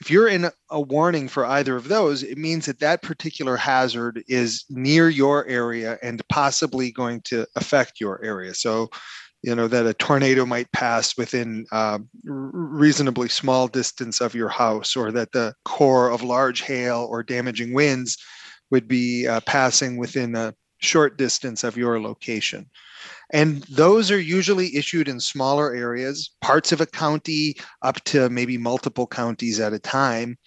If 0.00 0.10
you're 0.10 0.28
in 0.28 0.50
a 0.70 0.80
warning 0.80 1.28
for 1.28 1.44
either 1.46 1.76
of 1.76 1.88
those, 1.88 2.22
it 2.22 2.38
means 2.38 2.66
that 2.66 2.80
that 2.80 3.02
particular 3.02 3.56
hazard 3.56 4.22
is 4.28 4.64
near 4.68 5.08
your 5.08 5.46
area 5.46 5.98
and 6.02 6.26
possibly 6.28 6.90
going 6.90 7.20
to 7.22 7.46
affect 7.56 8.00
your 8.00 8.22
area. 8.24 8.54
So, 8.54 8.90
you 9.42 9.54
know, 9.54 9.68
that 9.68 9.86
a 9.86 9.94
tornado 9.94 10.46
might 10.46 10.72
pass 10.72 11.16
within 11.16 11.66
uh, 11.70 11.98
reasonably 12.24 13.28
small 13.28 13.68
distance 13.68 14.20
of 14.20 14.34
your 14.34 14.48
house, 14.48 14.96
or 14.96 15.12
that 15.12 15.32
the 15.32 15.54
core 15.64 16.10
of 16.10 16.22
large 16.22 16.62
hail 16.62 17.06
or 17.10 17.22
damaging 17.22 17.74
winds 17.74 18.16
would 18.70 18.88
be 18.88 19.28
uh, 19.28 19.40
passing 19.40 19.98
within 19.98 20.34
a 20.34 20.54
short 20.80 21.18
distance 21.18 21.62
of 21.62 21.76
your 21.76 22.00
location. 22.00 22.70
And 23.34 23.62
those 23.64 24.12
are 24.12 24.20
usually 24.20 24.76
issued 24.76 25.08
in 25.08 25.18
smaller 25.18 25.74
areas, 25.74 26.30
parts 26.40 26.70
of 26.70 26.80
a 26.80 26.86
county 26.86 27.56
up 27.82 28.02
to 28.04 28.30
maybe 28.30 28.56
multiple 28.56 29.08
counties 29.08 29.58
at 29.58 29.72
a 29.72 29.78
time. 29.80 30.38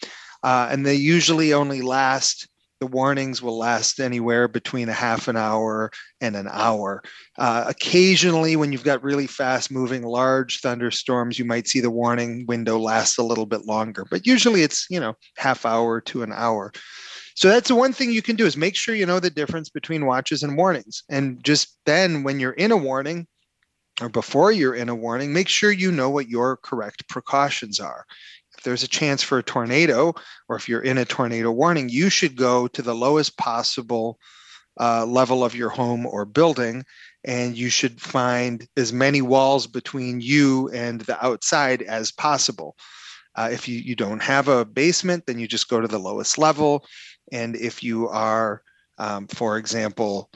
Uh, 0.41 0.69
and 0.71 0.85
they 0.85 0.95
usually 0.95 1.53
only 1.53 1.81
last 1.81 2.47
the 2.79 2.87
warnings 2.87 3.41
will 3.41 3.57
last 3.57 3.99
anywhere 3.99 4.47
between 4.47 4.87
a 4.87 4.93
half 4.93 5.27
an 5.27 5.35
hour 5.35 5.91
and 6.21 6.35
an 6.35 6.47
hour. 6.51 7.01
Uh, 7.37 7.65
occasionally, 7.67 8.55
when 8.55 8.71
you've 8.71 8.83
got 8.83 9.03
really 9.03 9.27
fast 9.27 9.71
moving 9.71 10.03
large 10.03 10.61
thunderstorms, 10.61 11.39
you 11.39 11.45
might 11.45 11.67
see 11.67 11.79
the 11.79 11.89
warning 11.89 12.45
window 12.47 12.77
last 12.77 13.17
a 13.17 13.23
little 13.23 13.47
bit 13.47 13.65
longer, 13.65 14.05
but 14.09 14.27
usually 14.27 14.61
it's, 14.61 14.85
you 14.89 14.99
know, 14.99 15.15
half 15.37 15.65
hour 15.65 15.99
to 16.01 16.23
an 16.23 16.31
hour. 16.31 16.71
So 17.37 17.49
that's 17.49 17.67
the 17.67 17.75
one 17.75 17.93
thing 17.93 18.09
you 18.09 18.23
can 18.23 18.35
do 18.35 18.47
is 18.47 18.57
make 18.57 18.75
sure 18.75 18.95
you 18.95 19.05
know 19.05 19.19
the 19.19 19.29
difference 19.29 19.69
between 19.69 20.07
watches 20.07 20.41
and 20.41 20.57
warnings. 20.57 21.03
And 21.07 21.43
just 21.43 21.77
then, 21.85 22.23
when 22.23 22.39
you're 22.39 22.53
in 22.53 22.71
a 22.71 22.77
warning, 22.77 23.27
or 24.01 24.09
before 24.09 24.51
you're 24.51 24.73
in 24.73 24.89
a 24.89 24.95
warning, 24.95 25.33
make 25.33 25.47
sure 25.47 25.71
you 25.71 25.91
know 25.91 26.09
what 26.09 26.29
your 26.29 26.57
correct 26.57 27.07
precautions 27.09 27.79
are 27.79 28.05
if 28.57 28.63
there's 28.63 28.83
a 28.83 28.87
chance 28.87 29.21
for 29.21 29.37
a 29.37 29.43
tornado 29.43 30.13
or 30.49 30.55
if 30.55 30.67
you're 30.67 30.81
in 30.81 30.97
a 30.97 31.05
tornado 31.05 31.51
warning, 31.51 31.89
you 31.89 32.09
should 32.09 32.35
go 32.35 32.67
to 32.69 32.81
the 32.81 32.95
lowest 32.95 33.37
possible 33.37 34.19
uh, 34.79 35.05
level 35.05 35.43
of 35.43 35.55
your 35.55 35.69
home 35.69 36.05
or 36.05 36.25
building. 36.25 36.83
And 37.23 37.57
you 37.57 37.69
should 37.69 38.01
find 38.01 38.67
as 38.77 38.93
many 38.93 39.21
walls 39.21 39.67
between 39.67 40.21
you 40.21 40.69
and 40.69 41.01
the 41.01 41.23
outside 41.23 41.81
as 41.81 42.11
possible. 42.11 42.75
Uh, 43.35 43.49
if 43.51 43.67
you, 43.67 43.77
you 43.77 43.95
don't 43.95 44.21
have 44.21 44.47
a 44.47 44.65
basement, 44.65 45.25
then 45.27 45.37
you 45.37 45.47
just 45.47 45.69
go 45.69 45.79
to 45.79 45.87
the 45.87 45.99
lowest 45.99 46.37
level. 46.37 46.83
And 47.31 47.55
if 47.55 47.83
you 47.83 48.09
are, 48.09 48.61
um, 48.97 49.27
for 49.27 49.57
example, 49.57 50.29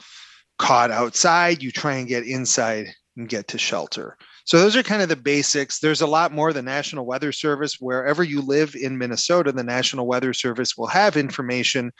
caught 0.60 0.91
outside, 0.91 1.63
you 1.63 1.71
try 1.71 1.95
and 1.95 2.07
get 2.07 2.25
inside 2.25 2.88
and 3.17 3.27
get 3.27 3.48
to 3.50 3.57
shelter. 3.57 4.17
So 4.45 4.60
those 4.60 4.75
are 4.75 4.83
kind 4.83 5.01
of 5.01 5.10
the 5.10 5.15
basics. 5.15 5.79
There's 5.79 6.01
a 6.01 6.07
lot 6.07 6.31
more. 6.31 6.53
The 6.53 6.62
National 6.62 7.05
Weather 7.05 7.31
Service, 7.31 7.77
wherever 7.79 8.24
you 8.24 8.41
live 8.41 8.75
in 8.75 8.98
Minnesota, 8.98 9.51
the 9.51 9.63
National 9.63 10.07
Weather 10.07 10.33
Service 10.33 10.77
will 10.77 10.88
have 10.88 11.17
information 11.17 11.91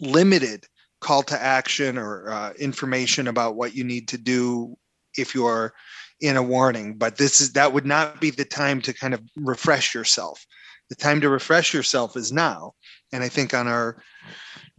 limited 0.00 0.66
call 1.00 1.22
to 1.22 1.40
action 1.40 1.96
or 1.96 2.30
uh, 2.30 2.52
information 2.58 3.28
about 3.28 3.54
what 3.54 3.74
you 3.74 3.84
need 3.84 4.08
to 4.08 4.18
do 4.18 4.76
if 5.16 5.34
you're 5.34 5.72
in 6.20 6.36
a 6.36 6.42
warning 6.42 6.96
but 6.96 7.18
this 7.18 7.42
is 7.42 7.52
that 7.52 7.72
would 7.74 7.84
not 7.84 8.20
be 8.22 8.30
the 8.30 8.44
time 8.44 8.80
to 8.80 8.92
kind 8.92 9.14
of 9.14 9.20
refresh 9.36 9.94
yourself. 9.94 10.44
The 10.88 10.94
time 10.94 11.20
to 11.20 11.28
refresh 11.28 11.74
yourself 11.74 12.16
is 12.16 12.32
now 12.32 12.72
and 13.12 13.22
i 13.22 13.28
think 13.28 13.54
on 13.54 13.68
our 13.68 14.02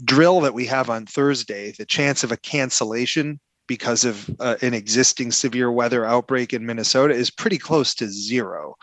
drill 0.04 0.42
that 0.42 0.54
we 0.54 0.66
have 0.66 0.90
on 0.90 1.06
thursday 1.06 1.72
the 1.78 1.86
chance 1.86 2.24
of 2.24 2.32
a 2.32 2.38
cancellation 2.38 3.40
because 3.68 4.06
of 4.06 4.30
uh, 4.40 4.56
an 4.62 4.74
existing 4.74 5.32
severe 5.32 5.72
weather 5.72 6.06
outbreak 6.06 6.54
in 6.54 6.66
minnesota 6.66 7.14
is 7.14 7.30
pretty 7.30 7.58
close 7.58 7.94
to 7.94 8.08
zero. 8.08 8.76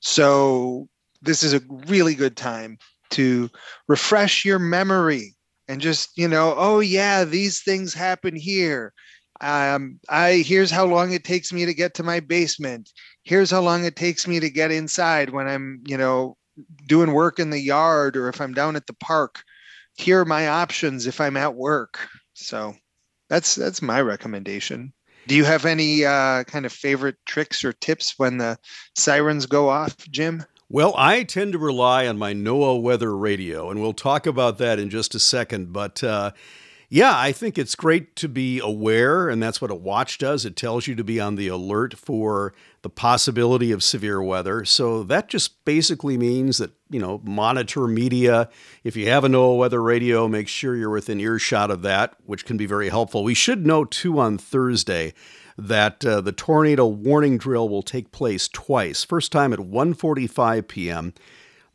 So 0.00 0.88
this 1.22 1.42
is 1.42 1.54
a 1.54 1.62
really 1.86 2.14
good 2.14 2.36
time 2.36 2.76
to 3.10 3.48
refresh 3.88 4.44
your 4.44 4.58
memory 4.58 5.34
and 5.68 5.80
just 5.80 6.10
you 6.16 6.26
know 6.26 6.54
oh 6.56 6.80
yeah 6.80 7.24
these 7.24 7.62
things 7.62 7.94
happen 7.94 8.36
here. 8.36 8.92
Um, 9.40 9.98
i 10.08 10.44
here's 10.46 10.70
how 10.70 10.84
long 10.84 11.12
it 11.12 11.24
takes 11.24 11.52
me 11.52 11.64
to 11.64 11.74
get 11.74 11.94
to 11.94 12.02
my 12.02 12.20
basement. 12.20 12.90
Here's 13.24 13.50
how 13.50 13.60
long 13.60 13.84
it 13.84 13.96
takes 13.96 14.26
me 14.26 14.40
to 14.40 14.50
get 14.50 14.70
inside 14.72 15.30
when 15.30 15.46
i'm 15.46 15.82
you 15.86 15.96
know 15.96 16.36
doing 16.86 17.12
work 17.12 17.38
in 17.38 17.50
the 17.50 17.58
yard 17.60 18.16
or 18.16 18.28
if 18.28 18.40
i'm 18.40 18.52
down 18.52 18.76
at 18.76 18.86
the 18.86 18.92
park 18.94 19.42
here 20.02 20.20
are 20.20 20.26
my 20.26 20.48
options 20.48 21.06
if 21.06 21.20
i'm 21.20 21.36
at 21.36 21.54
work 21.54 22.08
so 22.34 22.74
that's 23.28 23.54
that's 23.54 23.80
my 23.80 24.00
recommendation 24.00 24.92
do 25.28 25.36
you 25.36 25.44
have 25.44 25.64
any 25.64 26.04
uh, 26.04 26.42
kind 26.44 26.66
of 26.66 26.72
favorite 26.72 27.14
tricks 27.26 27.64
or 27.64 27.72
tips 27.72 28.14
when 28.16 28.38
the 28.38 28.58
sirens 28.96 29.46
go 29.46 29.68
off 29.68 29.96
jim 30.10 30.44
well, 30.72 30.94
I 30.96 31.24
tend 31.24 31.52
to 31.52 31.58
rely 31.58 32.06
on 32.06 32.16
my 32.16 32.32
NOAA 32.32 32.80
weather 32.80 33.14
radio, 33.14 33.68
and 33.68 33.82
we'll 33.82 33.92
talk 33.92 34.26
about 34.26 34.56
that 34.56 34.78
in 34.78 34.88
just 34.88 35.14
a 35.14 35.20
second. 35.20 35.70
But 35.70 36.02
uh, 36.02 36.30
yeah, 36.94 37.18
I 37.18 37.32
think 37.32 37.56
it's 37.56 37.74
great 37.74 38.14
to 38.16 38.28
be 38.28 38.60
aware, 38.60 39.30
and 39.30 39.42
that's 39.42 39.62
what 39.62 39.70
a 39.70 39.74
watch 39.74 40.18
does. 40.18 40.44
It 40.44 40.56
tells 40.56 40.86
you 40.86 40.94
to 40.96 41.02
be 41.02 41.18
on 41.18 41.36
the 41.36 41.48
alert 41.48 41.94
for 41.94 42.52
the 42.82 42.90
possibility 42.90 43.72
of 43.72 43.82
severe 43.82 44.22
weather. 44.22 44.66
So 44.66 45.02
that 45.04 45.30
just 45.30 45.64
basically 45.64 46.18
means 46.18 46.58
that, 46.58 46.72
you 46.90 47.00
know, 47.00 47.22
monitor 47.24 47.86
media. 47.86 48.50
If 48.84 48.94
you 48.94 49.08
have 49.08 49.24
a 49.24 49.28
NOAA 49.28 49.56
weather 49.56 49.82
radio, 49.82 50.28
make 50.28 50.48
sure 50.48 50.76
you're 50.76 50.90
within 50.90 51.18
earshot 51.18 51.70
of 51.70 51.80
that, 51.80 52.14
which 52.26 52.44
can 52.44 52.58
be 52.58 52.66
very 52.66 52.90
helpful. 52.90 53.24
We 53.24 53.32
should 53.32 53.66
note, 53.66 53.90
too, 53.90 54.18
on 54.18 54.36
Thursday 54.36 55.14
that 55.56 56.04
uh, 56.04 56.20
the 56.20 56.32
tornado 56.32 56.86
warning 56.86 57.38
drill 57.38 57.70
will 57.70 57.82
take 57.82 58.12
place 58.12 58.48
twice. 58.48 59.02
First 59.02 59.32
time 59.32 59.54
at 59.54 59.60
1:45 59.60 60.68
p.m. 60.68 61.14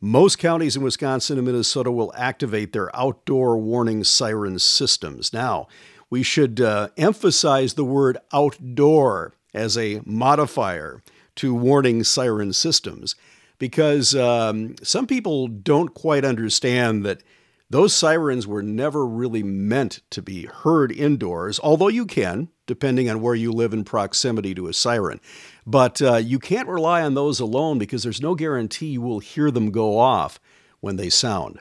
Most 0.00 0.38
counties 0.38 0.76
in 0.76 0.82
Wisconsin 0.82 1.38
and 1.38 1.46
Minnesota 1.46 1.90
will 1.90 2.12
activate 2.16 2.72
their 2.72 2.94
outdoor 2.96 3.58
warning 3.58 4.04
siren 4.04 4.60
systems. 4.60 5.32
Now, 5.32 5.66
we 6.08 6.22
should 6.22 6.60
uh, 6.60 6.88
emphasize 6.96 7.74
the 7.74 7.84
word 7.84 8.16
outdoor 8.32 9.34
as 9.52 9.76
a 9.76 10.00
modifier 10.04 11.02
to 11.36 11.52
warning 11.52 12.04
siren 12.04 12.52
systems 12.52 13.16
because 13.58 14.14
um, 14.14 14.76
some 14.82 15.06
people 15.06 15.48
don't 15.48 15.94
quite 15.94 16.24
understand 16.24 17.04
that 17.04 17.22
those 17.70 17.92
sirens 17.92 18.46
were 18.46 18.62
never 18.62 19.04
really 19.04 19.42
meant 19.42 20.00
to 20.10 20.22
be 20.22 20.46
heard 20.46 20.90
indoors, 20.90 21.60
although 21.62 21.88
you 21.88 22.06
can, 22.06 22.48
depending 22.66 23.10
on 23.10 23.20
where 23.20 23.34
you 23.34 23.52
live 23.52 23.72
in 23.72 23.84
proximity 23.84 24.54
to 24.54 24.68
a 24.68 24.72
siren. 24.72 25.20
But 25.68 26.00
uh, 26.00 26.16
you 26.16 26.38
can't 26.38 26.66
rely 26.66 27.02
on 27.02 27.12
those 27.12 27.40
alone 27.40 27.78
because 27.78 28.02
there's 28.02 28.22
no 28.22 28.34
guarantee 28.34 28.86
you 28.86 29.02
will 29.02 29.18
hear 29.18 29.50
them 29.50 29.70
go 29.70 29.98
off 29.98 30.40
when 30.80 30.96
they 30.96 31.10
sound. 31.10 31.60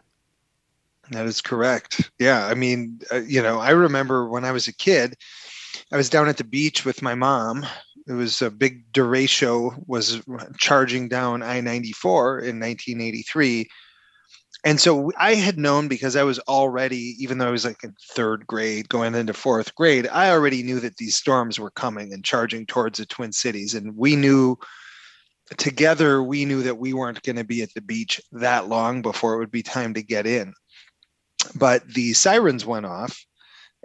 That 1.12 1.26
is 1.26 1.42
correct. 1.42 2.10
Yeah. 2.18 2.48
I 2.48 2.54
mean, 2.54 3.02
uh, 3.12 3.20
you 3.28 3.42
know, 3.42 3.60
I 3.60 3.72
remember 3.72 4.30
when 4.30 4.46
I 4.46 4.54
was 4.54 4.66
a 4.70 4.74
kid, 4.74 5.16
I 5.92 5.98
was 5.98 6.10
down 6.10 6.30
at 6.30 6.38
the 6.38 6.46
beach 6.46 6.86
with 6.86 7.02
my 7.02 7.16
mom. 7.16 7.66
It 8.08 8.14
was 8.14 8.42
a 8.42 8.50
big 8.50 8.90
derecho 8.94 9.76
was 9.88 10.22
charging 10.58 11.10
down 11.10 11.44
I 11.44 11.60
94 11.60 12.40
in 12.40 12.62
1983 12.62 13.68
and 14.68 14.82
so 14.82 15.14
I 15.18 15.36
had 15.36 15.58
known 15.58 15.88
because 15.88 16.18
I 16.18 16.24
was 16.24 16.40
already, 16.40 17.16
even 17.20 17.38
though 17.38 17.48
I 17.48 17.52
was 17.52 17.64
like 17.64 17.82
in 17.86 17.96
third 18.12 18.46
grade 18.46 18.90
going 18.90 19.16
into 19.16 19.34
fourth 19.34 19.74
grade, 19.76 20.10
I 20.10 20.30
already 20.30 20.62
knew 20.62 20.82
that 20.82 20.98
these 20.98 21.16
storms 21.16 21.58
were 21.58 21.72
coming 21.72 22.12
and 22.12 22.22
charging 22.22 22.66
towards 22.66 23.00
the 23.00 23.06
Twin 23.06 23.32
Cities. 23.32 23.76
And 23.76 23.96
we 23.96 24.18
knew 24.18 24.58
together, 25.58 26.22
we 26.22 26.44
knew 26.44 26.64
that 26.64 26.80
we 26.80 26.92
weren't 26.92 27.24
going 27.24 27.38
to 27.38 27.46
be 27.46 27.62
at 27.62 27.74
the 27.76 27.82
beach 27.82 28.20
that 28.34 28.68
long 28.68 29.02
before 29.02 29.36
it 29.36 29.38
would 29.38 29.52
be 29.52 29.64
time 29.64 29.94
to 29.94 30.04
get 30.04 30.28
in. 30.28 30.54
But 31.56 31.88
the 31.88 32.12
sirens 32.12 32.66
went 32.66 32.88
off. 32.88 33.18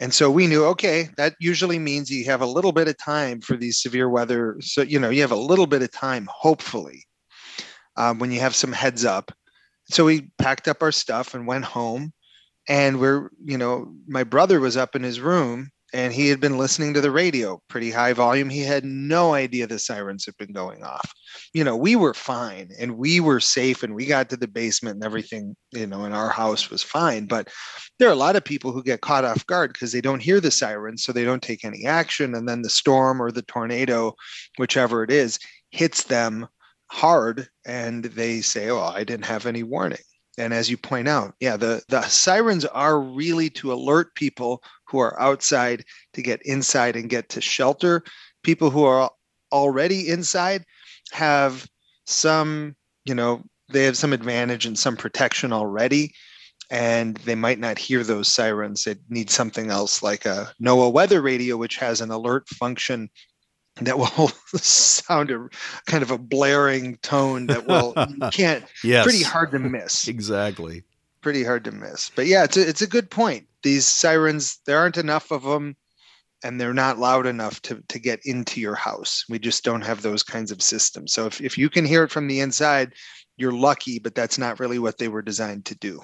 And 0.00 0.12
so 0.12 0.32
we 0.32 0.48
knew, 0.48 0.64
okay, 0.64 1.10
that 1.16 1.36
usually 1.38 1.78
means 1.78 2.10
you 2.10 2.24
have 2.24 2.40
a 2.40 2.46
little 2.46 2.72
bit 2.72 2.88
of 2.88 2.98
time 2.98 3.40
for 3.40 3.56
these 3.56 3.80
severe 3.80 4.08
weather. 4.08 4.56
So, 4.58 4.82
you 4.82 4.98
know, 4.98 5.10
you 5.10 5.20
have 5.20 5.30
a 5.30 5.36
little 5.36 5.68
bit 5.68 5.82
of 5.82 5.92
time, 5.92 6.28
hopefully, 6.28 7.04
um, 7.96 8.18
when 8.18 8.32
you 8.32 8.40
have 8.40 8.56
some 8.56 8.72
heads 8.72 9.04
up 9.04 9.30
so 9.90 10.04
we 10.04 10.30
packed 10.38 10.68
up 10.68 10.82
our 10.82 10.92
stuff 10.92 11.34
and 11.34 11.46
went 11.46 11.64
home. 11.64 12.12
And 12.68 13.00
we're 13.00 13.30
you 13.44 13.58
know 13.58 13.92
my 14.06 14.22
brother 14.22 14.60
was 14.60 14.76
up 14.76 14.94
in 14.94 15.02
his 15.02 15.18
room 15.18 15.70
and 15.92 16.12
he 16.12 16.28
had 16.28 16.40
been 16.40 16.58
listening 16.58 16.94
to 16.94 17.00
the 17.00 17.10
radio 17.10 17.60
pretty 17.68 17.90
high 17.90 18.12
volume. 18.12 18.48
He 18.48 18.60
had 18.60 18.84
no 18.84 19.34
idea 19.34 19.66
the 19.66 19.78
sirens 19.78 20.24
had 20.24 20.36
been 20.38 20.52
going 20.52 20.84
off. 20.84 21.12
You 21.52 21.64
know 21.64 21.76
we 21.76 21.96
were 21.96 22.14
fine 22.14 22.70
and 22.78 22.96
we 22.96 23.18
were 23.18 23.40
safe 23.40 23.82
and 23.82 23.96
we 23.96 24.06
got 24.06 24.30
to 24.30 24.36
the 24.36 24.46
basement 24.46 24.94
and 24.94 25.04
everything 25.04 25.56
you 25.72 25.88
know 25.88 26.04
in 26.04 26.12
our 26.12 26.30
house 26.30 26.70
was 26.70 26.84
fine. 26.84 27.26
But 27.26 27.48
there 27.98 28.08
are 28.08 28.12
a 28.12 28.16
lot 28.16 28.36
of 28.36 28.44
people 28.44 28.70
who 28.70 28.82
get 28.84 29.00
caught 29.00 29.24
off 29.24 29.44
guard 29.46 29.72
because 29.72 29.90
they 29.90 30.00
don't 30.00 30.22
hear 30.22 30.40
the 30.40 30.52
sirens 30.52 31.02
so 31.02 31.12
they 31.12 31.24
don't 31.24 31.42
take 31.42 31.64
any 31.64 31.84
action. 31.84 32.36
And 32.36 32.48
then 32.48 32.62
the 32.62 32.70
storm 32.70 33.20
or 33.20 33.32
the 33.32 33.42
tornado 33.42 34.14
whichever 34.56 35.02
it 35.02 35.10
is 35.10 35.40
hits 35.72 36.04
them 36.04 36.46
hard 36.92 37.48
and 37.64 38.04
they 38.04 38.42
say 38.42 38.68
oh 38.68 38.82
i 38.82 39.02
didn't 39.02 39.24
have 39.24 39.46
any 39.46 39.62
warning. 39.62 39.98
And 40.38 40.52
as 40.52 40.70
you 40.70 40.76
point 40.76 41.08
out 41.08 41.34
yeah 41.40 41.56
the 41.56 41.82
the 41.88 42.02
sirens 42.02 42.66
are 42.66 43.00
really 43.00 43.48
to 43.50 43.72
alert 43.72 44.14
people 44.14 44.62
who 44.84 44.98
are 44.98 45.18
outside 45.18 45.84
to 46.12 46.22
get 46.22 46.42
inside 46.42 46.96
and 46.96 47.08
get 47.08 47.30
to 47.30 47.40
shelter. 47.40 48.02
People 48.42 48.68
who 48.70 48.84
are 48.84 49.10
already 49.50 50.08
inside 50.08 50.64
have 51.12 51.66
some 52.04 52.76
you 53.06 53.14
know 53.14 53.42
they 53.70 53.84
have 53.84 53.96
some 53.96 54.12
advantage 54.12 54.66
and 54.66 54.78
some 54.78 54.96
protection 54.96 55.50
already 55.50 56.12
and 56.70 57.16
they 57.18 57.34
might 57.34 57.58
not 57.58 57.78
hear 57.78 58.02
those 58.04 58.28
sirens. 58.30 58.84
They 58.84 58.96
need 59.08 59.30
something 59.30 59.70
else 59.70 60.02
like 60.02 60.26
a 60.26 60.52
noaa 60.62 60.92
weather 60.92 61.22
radio 61.22 61.56
which 61.56 61.76
has 61.76 62.02
an 62.02 62.10
alert 62.10 62.48
function 62.48 63.08
that 63.76 63.98
will 63.98 64.06
sound 64.56 65.30
a 65.30 65.48
kind 65.86 66.02
of 66.02 66.10
a 66.10 66.18
blaring 66.18 66.96
tone 66.98 67.46
that 67.46 67.66
will 67.66 67.94
you 68.10 68.30
can't 68.30 68.64
yes. 68.84 69.04
pretty 69.04 69.22
hard 69.22 69.50
to 69.50 69.58
miss 69.58 70.08
exactly 70.08 70.82
pretty 71.20 71.44
hard 71.44 71.64
to 71.64 71.72
miss 71.72 72.10
but 72.14 72.26
yeah 72.26 72.44
it's 72.44 72.56
a, 72.56 72.68
it's 72.68 72.82
a 72.82 72.86
good 72.86 73.10
point 73.10 73.46
these 73.62 73.86
sirens 73.86 74.58
there 74.66 74.78
aren't 74.78 74.98
enough 74.98 75.30
of 75.30 75.42
them 75.42 75.76
and 76.44 76.60
they're 76.60 76.74
not 76.74 76.98
loud 76.98 77.26
enough 77.26 77.62
to, 77.62 77.80
to 77.88 78.00
get 78.00 78.20
into 78.24 78.60
your 78.60 78.74
house 78.74 79.24
we 79.28 79.38
just 79.38 79.64
don't 79.64 79.82
have 79.82 80.02
those 80.02 80.22
kinds 80.22 80.50
of 80.50 80.60
systems 80.60 81.12
so 81.12 81.26
if, 81.26 81.40
if 81.40 81.56
you 81.56 81.70
can 81.70 81.84
hear 81.84 82.04
it 82.04 82.10
from 82.10 82.26
the 82.26 82.40
inside 82.40 82.92
you're 83.36 83.52
lucky 83.52 83.98
but 83.98 84.14
that's 84.14 84.38
not 84.38 84.60
really 84.60 84.78
what 84.78 84.98
they 84.98 85.08
were 85.08 85.22
designed 85.22 85.64
to 85.64 85.74
do 85.76 86.02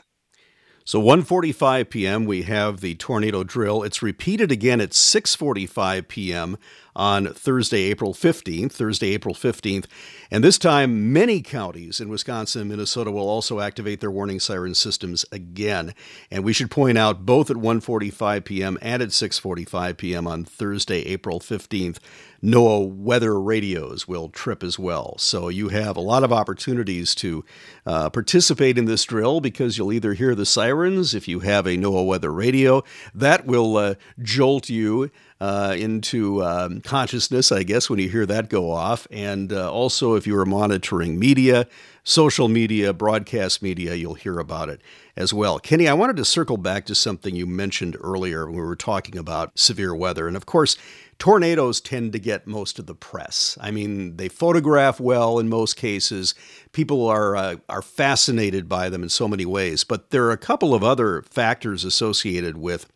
so 0.89 1.03
1:45 1.03 1.91
p.m. 1.91 2.25
we 2.25 2.45
have 2.45 2.81
the 2.81 2.95
tornado 2.95 3.45
drill. 3.45 3.83
It's 3.83 4.03
repeated 4.03 4.51
again 4.51 4.81
at 4.81 4.93
6:45 4.93 6.09
p.m. 6.09 6.57
on 6.95 7.27
Thursday, 7.33 7.85
April 7.85 8.15
15th, 8.15 8.73
Thursday, 8.73 9.13
April 9.15 9.35
15th. 9.35 9.87
And 10.31 10.45
this 10.45 10.59
time 10.59 11.13
many 11.13 11.41
counties 11.41 12.01
in 12.01 12.09
Wisconsin 12.09 12.63
and 12.63 12.71
Minnesota 12.71 13.11
will 13.11 13.29
also 13.29 13.61
activate 13.61 14.01
their 14.01 14.11
warning 14.11 14.41
siren 14.41 14.75
systems 14.75 15.25
again. 15.33 15.95
And 16.31 16.45
we 16.45 16.53
should 16.53 16.71
point 16.71 16.99
out 16.99 17.25
both 17.25 17.51
at 17.51 17.57
1:45 17.57 18.45
p.m. 18.45 18.79
and 18.83 19.03
at 19.03 19.11
6:45 19.11 19.97
p.m. 19.97 20.27
on 20.27 20.45
Thursday, 20.45 21.01
April 21.07 21.41
15th 21.41 21.99
NOAA 22.43 22.95
weather 22.95 23.41
radios 23.41 24.07
will 24.07 24.29
trip 24.29 24.63
as 24.63 24.79
well. 24.79 25.17
So 25.19 25.49
you 25.49 25.71
have 25.71 25.97
a 25.97 26.01
lot 26.01 26.23
of 26.23 26.33
opportunities 26.33 27.15
to 27.17 27.45
uh, 27.85 28.11
participate 28.11 28.79
in 28.79 28.85
this 28.85 29.05
drill 29.05 29.41
because 29.41 29.77
you'll 29.77 29.93
either 29.93 30.15
hear 30.15 30.35
the 30.35 30.47
sirens 30.47 31.15
if 31.15 31.27
you 31.27 31.41
have 31.41 31.67
a 31.67 31.77
NOAA 31.77 32.07
weather 32.07 32.33
radio. 32.33 32.85
That 33.13 33.47
will 33.47 33.77
uh, 33.77 33.95
jolt 34.23 34.69
you 34.69 35.11
uh, 35.41 35.75
into 35.79 36.43
um, 36.43 36.81
consciousness, 36.81 37.53
I 37.53 37.63
guess, 37.63 37.89
when 37.89 38.01
you 38.01 38.09
hear 38.09 38.27
that 38.27 38.49
go 38.49 38.71
off. 38.71 39.07
And 39.11 39.53
uh, 39.53 39.71
also, 39.73 40.15
if 40.15 40.27
you 40.27 40.37
are 40.37 40.47
monitoring 40.47 41.19
media, 41.19 41.69
social 42.03 42.49
media, 42.49 42.93
broadcast 42.93 43.63
media, 43.63 43.95
you'll 43.95 44.15
hear 44.15 44.39
about 44.41 44.69
it 44.69 44.81
as 45.17 45.33
well. 45.33 45.59
Kenny, 45.59 45.87
I 45.87 45.95
wanted 45.95 46.17
to 46.17 46.25
circle 46.25 46.57
back 46.57 46.87
to 46.87 46.95
something 46.95 47.37
you 47.37 47.47
mentioned 47.47 47.97
earlier 48.01 48.47
when 48.47 48.57
we 48.57 48.63
were 48.63 48.77
talking 48.77 49.17
about 49.17 49.57
severe 49.59 49.95
weather. 49.95 50.27
And 50.27 50.37
of 50.37 50.47
course, 50.47 50.77
tornadoes 51.19 51.81
tend 51.81 52.13
to 52.13 52.19
get 52.19 52.47
most 52.47 52.79
of 52.79 52.87
the 52.87 52.95
press. 52.95 53.57
I 53.61 53.71
mean, 53.71 54.17
they 54.17 54.29
photograph 54.29 54.99
well 54.99 55.39
in 55.39 55.49
most 55.49 55.77
cases. 55.77 56.35
People 56.73 57.07
are 57.07 57.37
uh, 57.37 57.57
are 57.69 57.83
fascinated 57.83 58.69
by 58.69 58.89
them 58.89 59.03
in 59.03 59.09
so 59.09 59.29
many 59.29 59.47
ways, 59.47 59.85
but 59.85 60.11
there 60.11 60.25
are 60.25 60.33
a 60.33 60.37
couple 60.39 60.75
of 60.75 60.83
other 60.83 61.23
factors 61.23 61.85
associated 61.85 62.57
with 62.57 62.87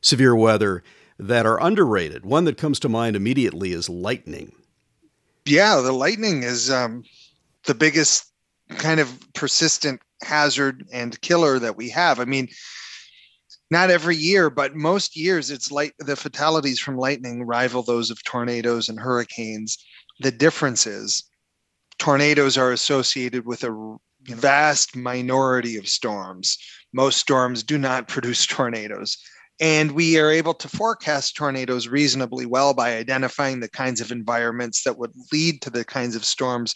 severe 0.00 0.34
weather 0.34 0.82
that 1.18 1.46
are 1.46 1.62
underrated. 1.62 2.24
One 2.26 2.44
that 2.44 2.58
comes 2.58 2.78
to 2.80 2.88
mind 2.88 3.16
immediately 3.16 3.72
is 3.72 3.88
lightning. 3.88 4.52
Yeah, 5.44 5.76
the 5.76 5.92
lightning 5.92 6.42
is 6.42 6.70
um, 6.70 7.04
the 7.64 7.74
biggest 7.74 8.30
kind 8.70 9.00
of 9.00 9.18
persistent 9.32 10.00
hazard 10.22 10.84
and 10.92 11.20
killer 11.20 11.58
that 11.58 11.76
we 11.76 11.88
have. 11.90 12.20
I 12.20 12.24
mean, 12.24 12.48
not 13.70 13.90
every 13.90 14.16
year, 14.16 14.50
but 14.50 14.76
most 14.76 15.16
years, 15.16 15.50
it's 15.50 15.70
like 15.70 15.94
the 15.98 16.16
fatalities 16.16 16.78
from 16.78 16.96
lightning 16.96 17.44
rival 17.44 17.82
those 17.82 18.10
of 18.10 18.22
tornadoes 18.22 18.88
and 18.88 18.98
hurricanes. 18.98 19.78
The 20.20 20.30
difference 20.30 20.86
is 20.86 21.24
tornadoes 21.98 22.56
are 22.56 22.72
associated 22.72 23.46
with 23.46 23.64
a 23.64 23.96
vast 24.22 24.96
minority 24.96 25.76
of 25.76 25.88
storms. 25.88 26.58
Most 26.92 27.18
storms 27.18 27.62
do 27.62 27.78
not 27.78 28.08
produce 28.08 28.46
tornadoes. 28.46 29.18
And 29.58 29.92
we 29.92 30.18
are 30.18 30.30
able 30.30 30.54
to 30.54 30.68
forecast 30.68 31.34
tornadoes 31.34 31.88
reasonably 31.88 32.44
well 32.44 32.74
by 32.74 32.96
identifying 32.96 33.60
the 33.60 33.70
kinds 33.70 34.00
of 34.00 34.12
environments 34.12 34.82
that 34.84 34.98
would 34.98 35.12
lead 35.32 35.62
to 35.62 35.70
the 35.70 35.84
kinds 35.84 36.14
of 36.14 36.24
storms 36.24 36.74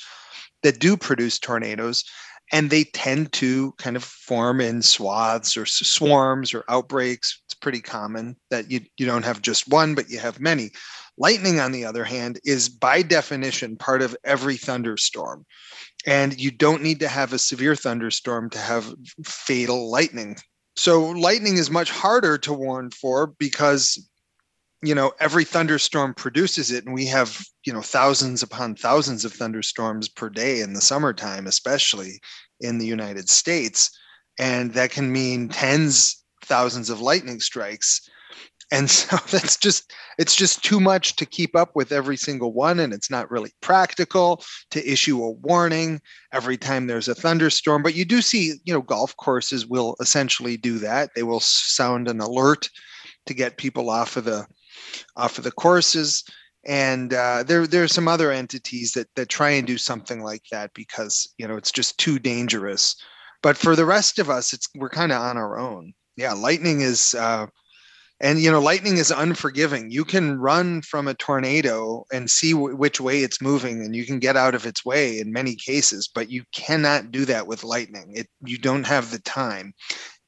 that 0.62 0.78
do 0.78 0.96
produce 0.96 1.38
tornadoes 1.38 2.04
and 2.52 2.70
they 2.70 2.84
tend 2.84 3.32
to 3.32 3.72
kind 3.78 3.96
of 3.96 4.04
form 4.04 4.60
in 4.60 4.82
swaths 4.82 5.56
or 5.56 5.66
swarms 5.66 6.52
or 6.52 6.64
outbreaks. 6.68 7.42
It's 7.46 7.54
pretty 7.54 7.80
common 7.80 8.36
that 8.50 8.70
you, 8.70 8.80
you 8.96 9.06
don't 9.06 9.24
have 9.24 9.40
just 9.40 9.68
one, 9.68 9.94
but 9.94 10.10
you 10.10 10.18
have 10.18 10.40
many. 10.40 10.70
Lightning, 11.16 11.60
on 11.60 11.70
the 11.70 11.84
other 11.84 12.04
hand, 12.04 12.40
is 12.44 12.68
by 12.68 13.02
definition 13.02 13.76
part 13.76 14.02
of 14.02 14.16
every 14.24 14.56
thunderstorm. 14.56 15.44
And 16.06 16.40
you 16.40 16.50
don't 16.50 16.82
need 16.82 17.00
to 17.00 17.08
have 17.08 17.32
a 17.32 17.38
severe 17.38 17.76
thunderstorm 17.76 18.50
to 18.50 18.58
have 18.58 18.94
fatal 19.24 19.90
lightning. 19.90 20.36
So, 20.80 21.10
lightning 21.10 21.58
is 21.58 21.70
much 21.70 21.90
harder 21.90 22.38
to 22.38 22.54
warn 22.54 22.90
for 22.90 23.26
because 23.26 24.02
you 24.82 24.94
know 24.94 25.12
every 25.20 25.44
thunderstorm 25.44 26.14
produces 26.14 26.70
it 26.70 26.86
and 26.86 26.94
we 26.94 27.04
have 27.04 27.44
you 27.66 27.72
know 27.74 27.82
thousands 27.82 28.42
upon 28.42 28.76
thousands 28.76 29.26
of 29.26 29.34
thunderstorms 29.34 30.08
per 30.08 30.30
day 30.30 30.62
in 30.62 30.72
the 30.72 30.80
summertime 30.80 31.46
especially 31.46 32.18
in 32.60 32.78
the 32.78 32.86
united 32.86 33.28
states. 33.28 33.90
And 34.38 34.72
that 34.72 34.90
can 34.90 35.12
mean 35.12 35.50
tens 35.50 36.24
thousands 36.46 36.88
of 36.88 37.02
lightning 37.02 37.40
strikes 37.40 38.00
and 38.70 38.90
so 38.90 39.16
that's 39.30 39.56
just 39.56 39.92
it's 40.18 40.34
just 40.34 40.64
too 40.64 40.80
much 40.80 41.16
to 41.16 41.26
keep 41.26 41.56
up 41.56 41.74
with 41.74 41.92
every 41.92 42.16
single 42.16 42.52
one 42.52 42.80
and 42.80 42.92
it's 42.92 43.10
not 43.10 43.30
really 43.30 43.52
practical 43.60 44.42
to 44.70 44.90
issue 44.90 45.22
a 45.22 45.30
warning 45.30 46.00
every 46.32 46.56
time 46.56 46.86
there's 46.86 47.08
a 47.08 47.14
thunderstorm 47.14 47.82
but 47.82 47.94
you 47.94 48.04
do 48.04 48.22
see 48.22 48.54
you 48.64 48.72
know 48.72 48.82
golf 48.82 49.16
courses 49.16 49.66
will 49.66 49.96
essentially 50.00 50.56
do 50.56 50.78
that 50.78 51.10
they 51.14 51.22
will 51.22 51.40
sound 51.40 52.08
an 52.08 52.20
alert 52.20 52.68
to 53.26 53.34
get 53.34 53.56
people 53.56 53.90
off 53.90 54.16
of 54.16 54.24
the 54.24 54.46
uh, 55.16 55.28
for 55.28 55.42
the 55.42 55.52
courses. 55.52 56.24
And 56.66 57.14
uh, 57.14 57.42
there, 57.44 57.66
there 57.66 57.82
are 57.82 57.88
some 57.88 58.08
other 58.08 58.30
entities 58.30 58.92
that 58.92 59.08
that 59.16 59.28
try 59.28 59.50
and 59.50 59.66
do 59.66 59.78
something 59.78 60.22
like 60.22 60.42
that 60.50 60.72
because 60.74 61.32
you 61.38 61.48
know 61.48 61.56
it's 61.56 61.72
just 61.72 61.98
too 61.98 62.18
dangerous. 62.18 62.96
But 63.42 63.56
for 63.56 63.74
the 63.74 63.86
rest 63.86 64.18
of 64.18 64.28
us, 64.28 64.52
it's 64.52 64.68
we're 64.74 64.90
kind 64.90 65.12
of 65.12 65.22
on 65.22 65.38
our 65.38 65.58
own. 65.58 65.94
Yeah, 66.16 66.34
lightning 66.34 66.82
is, 66.82 67.14
uh, 67.14 67.46
and 68.20 68.40
you 68.40 68.50
know, 68.50 68.60
lightning 68.60 68.98
is 68.98 69.10
unforgiving. 69.10 69.90
You 69.90 70.04
can 70.04 70.38
run 70.38 70.82
from 70.82 71.08
a 71.08 71.14
tornado 71.14 72.04
and 72.12 72.30
see 72.30 72.52
w- 72.52 72.76
which 72.76 73.00
way 73.00 73.22
it's 73.22 73.40
moving, 73.40 73.82
and 73.82 73.96
you 73.96 74.04
can 74.04 74.18
get 74.18 74.36
out 74.36 74.54
of 74.54 74.66
its 74.66 74.84
way 74.84 75.18
in 75.18 75.32
many 75.32 75.54
cases. 75.54 76.08
But 76.12 76.30
you 76.30 76.44
cannot 76.52 77.10
do 77.10 77.24
that 77.24 77.46
with 77.46 77.64
lightning. 77.64 78.12
It 78.14 78.28
you 78.44 78.58
don't 78.58 78.86
have 78.86 79.10
the 79.10 79.20
time. 79.20 79.72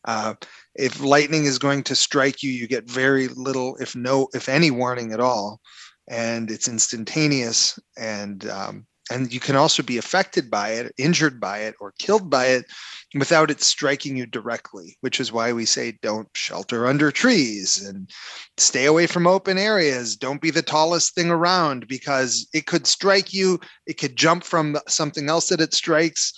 Uh, 0.07 0.35
if 0.75 1.01
lightning 1.01 1.45
is 1.45 1.59
going 1.59 1.83
to 1.85 1.95
strike 1.95 2.43
you, 2.43 2.51
you 2.51 2.67
get 2.67 2.91
very 2.91 3.29
little, 3.29 3.77
if 3.77 3.95
no, 3.95 4.29
if 4.33 4.49
any 4.49 4.71
warning 4.71 5.13
at 5.13 5.21
all, 5.21 5.61
and 6.09 6.51
it's 6.51 6.69
instantaneous. 6.69 7.79
And 7.99 8.49
um, 8.49 8.87
and 9.11 9.33
you 9.33 9.41
can 9.41 9.57
also 9.57 9.83
be 9.83 9.99
affected 9.99 10.51
by 10.51 10.71
it, 10.71 10.93
injured 10.97 11.39
by 11.39 11.59
it, 11.59 11.75
or 11.79 11.93
killed 11.99 12.31
by 12.31 12.47
it 12.47 12.65
without 13.15 13.51
it 13.51 13.63
striking 13.63 14.17
you 14.17 14.27
directly. 14.27 14.97
Which 15.01 15.21
is 15.21 15.33
why 15.33 15.53
we 15.53 15.65
say 15.65 15.99
don't 16.03 16.29
shelter 16.35 16.87
under 16.87 17.11
trees 17.11 17.85
and 17.87 18.11
stay 18.59 18.87
away 18.87 19.07
from 19.07 19.27
open 19.27 19.59
areas. 19.59 20.17
Don't 20.17 20.41
be 20.41 20.51
the 20.51 20.63
tallest 20.63 21.15
thing 21.15 21.31
around 21.31 21.89
because 21.89 22.49
it 22.53 22.67
could 22.67 22.87
strike 22.87 23.33
you. 23.33 23.61
It 23.87 23.99
could 23.99 24.17
jump 24.17 24.45
from 24.45 24.77
something 24.89 25.29
else 25.29 25.49
that 25.49 25.61
it 25.61 25.75
strikes 25.75 26.33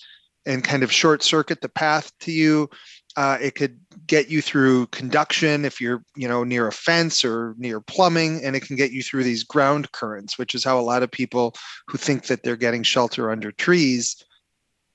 and 0.47 0.63
kind 0.63 0.83
of 0.83 0.93
short 0.93 1.23
circuit 1.23 1.61
the 1.61 1.69
path 1.71 2.13
to 2.21 2.31
you 2.31 2.69
uh, 3.17 3.39
it 3.41 3.55
could 3.55 3.79
get 4.07 4.29
you 4.29 4.43
through 4.43 4.87
conduction 4.89 5.65
if 5.65 5.81
you're, 5.81 6.03
you 6.17 6.27
know, 6.27 6.43
near 6.43 6.67
a 6.67 6.73
fence 6.73 7.25
or 7.25 7.55
near 7.59 7.81
plumbing, 7.81 8.45
and 8.45 8.57
it 8.57 8.61
can 8.61 8.77
get 8.77 8.91
you 8.91 9.03
through 9.03 9.23
these 9.23 9.45
ground 9.45 9.91
currents, 9.93 10.37
which 10.37 10.55
is 10.55 10.65
how 10.65 10.79
a 10.79 10.83
lot 10.83 11.03
of 11.03 11.11
people 11.11 11.55
who 11.87 11.97
think 11.97 12.27
that 12.27 12.43
they're 12.43 12.57
getting 12.57 12.83
shelter 12.83 13.31
under 13.31 13.53
trees 13.53 14.17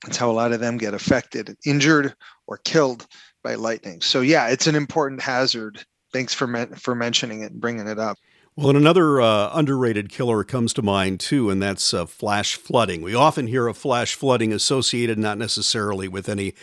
That's 0.04 0.18
how 0.18 0.32
a 0.32 0.34
lot 0.34 0.52
of 0.52 0.60
them 0.60 0.78
get 0.78 0.94
affected, 0.94 1.58
injured, 1.66 2.16
or 2.48 2.58
killed 2.58 3.06
by 3.44 3.56
lightning. 3.56 4.02
So 4.02 4.22
yeah, 4.22 4.48
it's 4.48 4.68
an 4.68 4.76
important 4.76 5.22
hazard. 5.22 5.84
Thanks 6.14 6.34
for 6.34 6.48
for 6.76 6.96
mentioning 6.96 7.42
it 7.42 7.52
and 7.52 7.62
bringing 7.62 7.88
it 7.88 8.00
up. 8.00 8.18
Well, 8.56 8.70
and 8.70 8.78
another 8.78 9.22
uh, 9.22 9.52
underrated 9.54 10.10
killer 10.10 10.44
comes 10.44 10.74
to 10.74 10.82
mind 10.82 11.22
too, 11.22 11.50
and 11.50 11.62
that's 11.62 11.94
uh, 11.94 12.06
flash 12.06 12.56
flooding. 12.56 13.02
We 13.02 13.16
often 13.16 13.48
hear 13.48 13.68
of 13.68 13.78
flash 13.78 14.16
flooding 14.16 14.52
associated 14.52 15.18
not 15.18 15.38
necessarily 15.38 16.08
with 16.10 16.28
any 16.28 16.54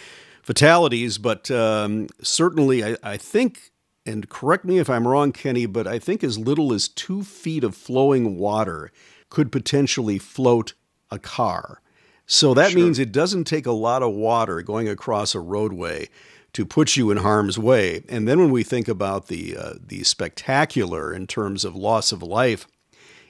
fatalities, 0.42 1.16
but 1.16 1.50
um, 1.50 2.08
certainly 2.22 2.84
I, 2.84 2.96
I 3.02 3.16
think, 3.16 3.70
and 4.04 4.28
correct 4.28 4.64
me 4.64 4.78
if 4.78 4.90
I'm 4.90 5.08
wrong, 5.08 5.32
Kenny, 5.32 5.64
but 5.64 5.86
I 5.86 5.98
think 5.98 6.22
as 6.22 6.38
little 6.38 6.74
as 6.74 6.86
two 6.86 7.22
feet 7.22 7.64
of 7.64 7.74
flowing 7.74 8.36
water 8.36 8.92
could 9.30 9.50
potentially 9.50 10.18
float 10.18 10.74
a 11.10 11.18
car. 11.18 11.80
So 12.26 12.54
that 12.54 12.72
sure. 12.72 12.80
means 12.80 12.98
it 12.98 13.12
doesn't 13.12 13.44
take 13.44 13.66
a 13.66 13.72
lot 13.72 14.02
of 14.02 14.12
water 14.12 14.60
going 14.62 14.88
across 14.88 15.34
a 15.34 15.40
roadway 15.40 16.08
to 16.52 16.66
put 16.66 16.96
you 16.96 17.10
in 17.10 17.18
harm's 17.18 17.58
way. 17.58 18.02
And 18.08 18.26
then 18.26 18.40
when 18.40 18.50
we 18.50 18.62
think 18.62 18.88
about 18.88 19.28
the 19.28 19.56
uh, 19.56 19.74
the 19.84 20.02
spectacular 20.04 21.12
in 21.12 21.26
terms 21.26 21.64
of 21.64 21.76
loss 21.76 22.12
of 22.12 22.22
life 22.22 22.66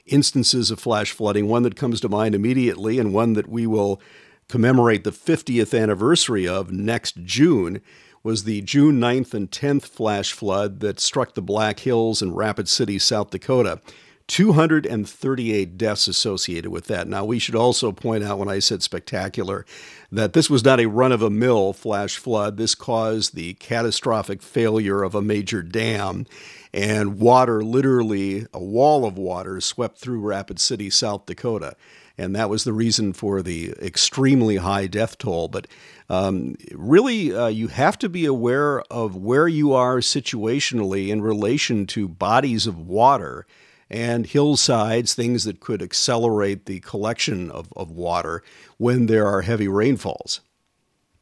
instances 0.05 0.71
of 0.71 0.79
flash 0.79 1.11
flooding, 1.11 1.47
one 1.47 1.63
that 1.63 1.75
comes 1.75 1.99
to 2.01 2.09
mind 2.09 2.33
immediately 2.33 2.97
and 2.97 3.13
one 3.13 3.33
that 3.33 3.49
we 3.49 3.67
will 3.67 4.01
commemorate 4.47 5.03
the 5.03 5.11
50th 5.11 5.77
anniversary 5.77 6.47
of 6.47 6.71
next 6.71 7.17
June 7.25 7.81
was 8.23 8.45
the 8.45 8.61
June 8.61 8.99
9th 8.99 9.33
and 9.33 9.51
10th 9.51 9.83
flash 9.83 10.31
flood 10.31 10.79
that 10.79 10.99
struck 10.99 11.33
the 11.33 11.41
Black 11.41 11.79
Hills 11.79 12.21
in 12.21 12.33
Rapid 12.33 12.67
City, 12.67 12.97
South 12.97 13.29
Dakota. 13.29 13.81
238 14.27 15.77
deaths 15.77 16.07
associated 16.07 16.69
with 16.69 16.87
that. 16.87 17.07
Now, 17.07 17.23
we 17.23 17.39
should 17.39 17.55
also 17.55 17.93
point 17.93 18.23
out 18.23 18.37
when 18.37 18.49
I 18.49 18.59
said 18.59 18.83
spectacular 18.83 19.65
that 20.11 20.33
this 20.33 20.49
was 20.49 20.65
not 20.65 20.81
a 20.81 20.87
run 20.87 21.13
of 21.13 21.21
a 21.21 21.29
mill 21.29 21.71
flash 21.71 22.17
flood. 22.17 22.57
This 22.57 22.75
caused 22.75 23.35
the 23.35 23.53
catastrophic 23.55 24.41
failure 24.41 25.01
of 25.01 25.15
a 25.15 25.21
major 25.21 25.63
dam, 25.63 26.25
and 26.73 27.19
water 27.19 27.63
literally, 27.63 28.45
a 28.53 28.59
wall 28.59 29.05
of 29.05 29.17
water, 29.17 29.61
swept 29.61 29.97
through 29.97 30.19
Rapid 30.19 30.59
City, 30.59 30.89
South 30.89 31.25
Dakota. 31.25 31.75
And 32.17 32.35
that 32.35 32.49
was 32.49 32.63
the 32.63 32.73
reason 32.73 33.13
for 33.13 33.41
the 33.41 33.73
extremely 33.81 34.57
high 34.57 34.87
death 34.87 35.17
toll. 35.17 35.47
But 35.47 35.67
um, 36.09 36.55
really, 36.73 37.33
uh, 37.33 37.47
you 37.47 37.67
have 37.67 37.97
to 37.99 38.09
be 38.09 38.25
aware 38.25 38.81
of 38.91 39.15
where 39.15 39.47
you 39.47 39.73
are 39.73 39.97
situationally 39.97 41.09
in 41.09 41.21
relation 41.21 41.85
to 41.87 42.07
bodies 42.07 42.65
of 42.65 42.77
water 42.77 43.45
and 43.89 44.25
hillsides, 44.25 45.13
things 45.13 45.43
that 45.45 45.59
could 45.59 45.81
accelerate 45.81 46.65
the 46.65 46.79
collection 46.81 47.49
of, 47.51 47.71
of 47.75 47.91
water 47.91 48.43
when 48.77 49.05
there 49.05 49.25
are 49.25 49.41
heavy 49.41 49.67
rainfalls. 49.67 50.41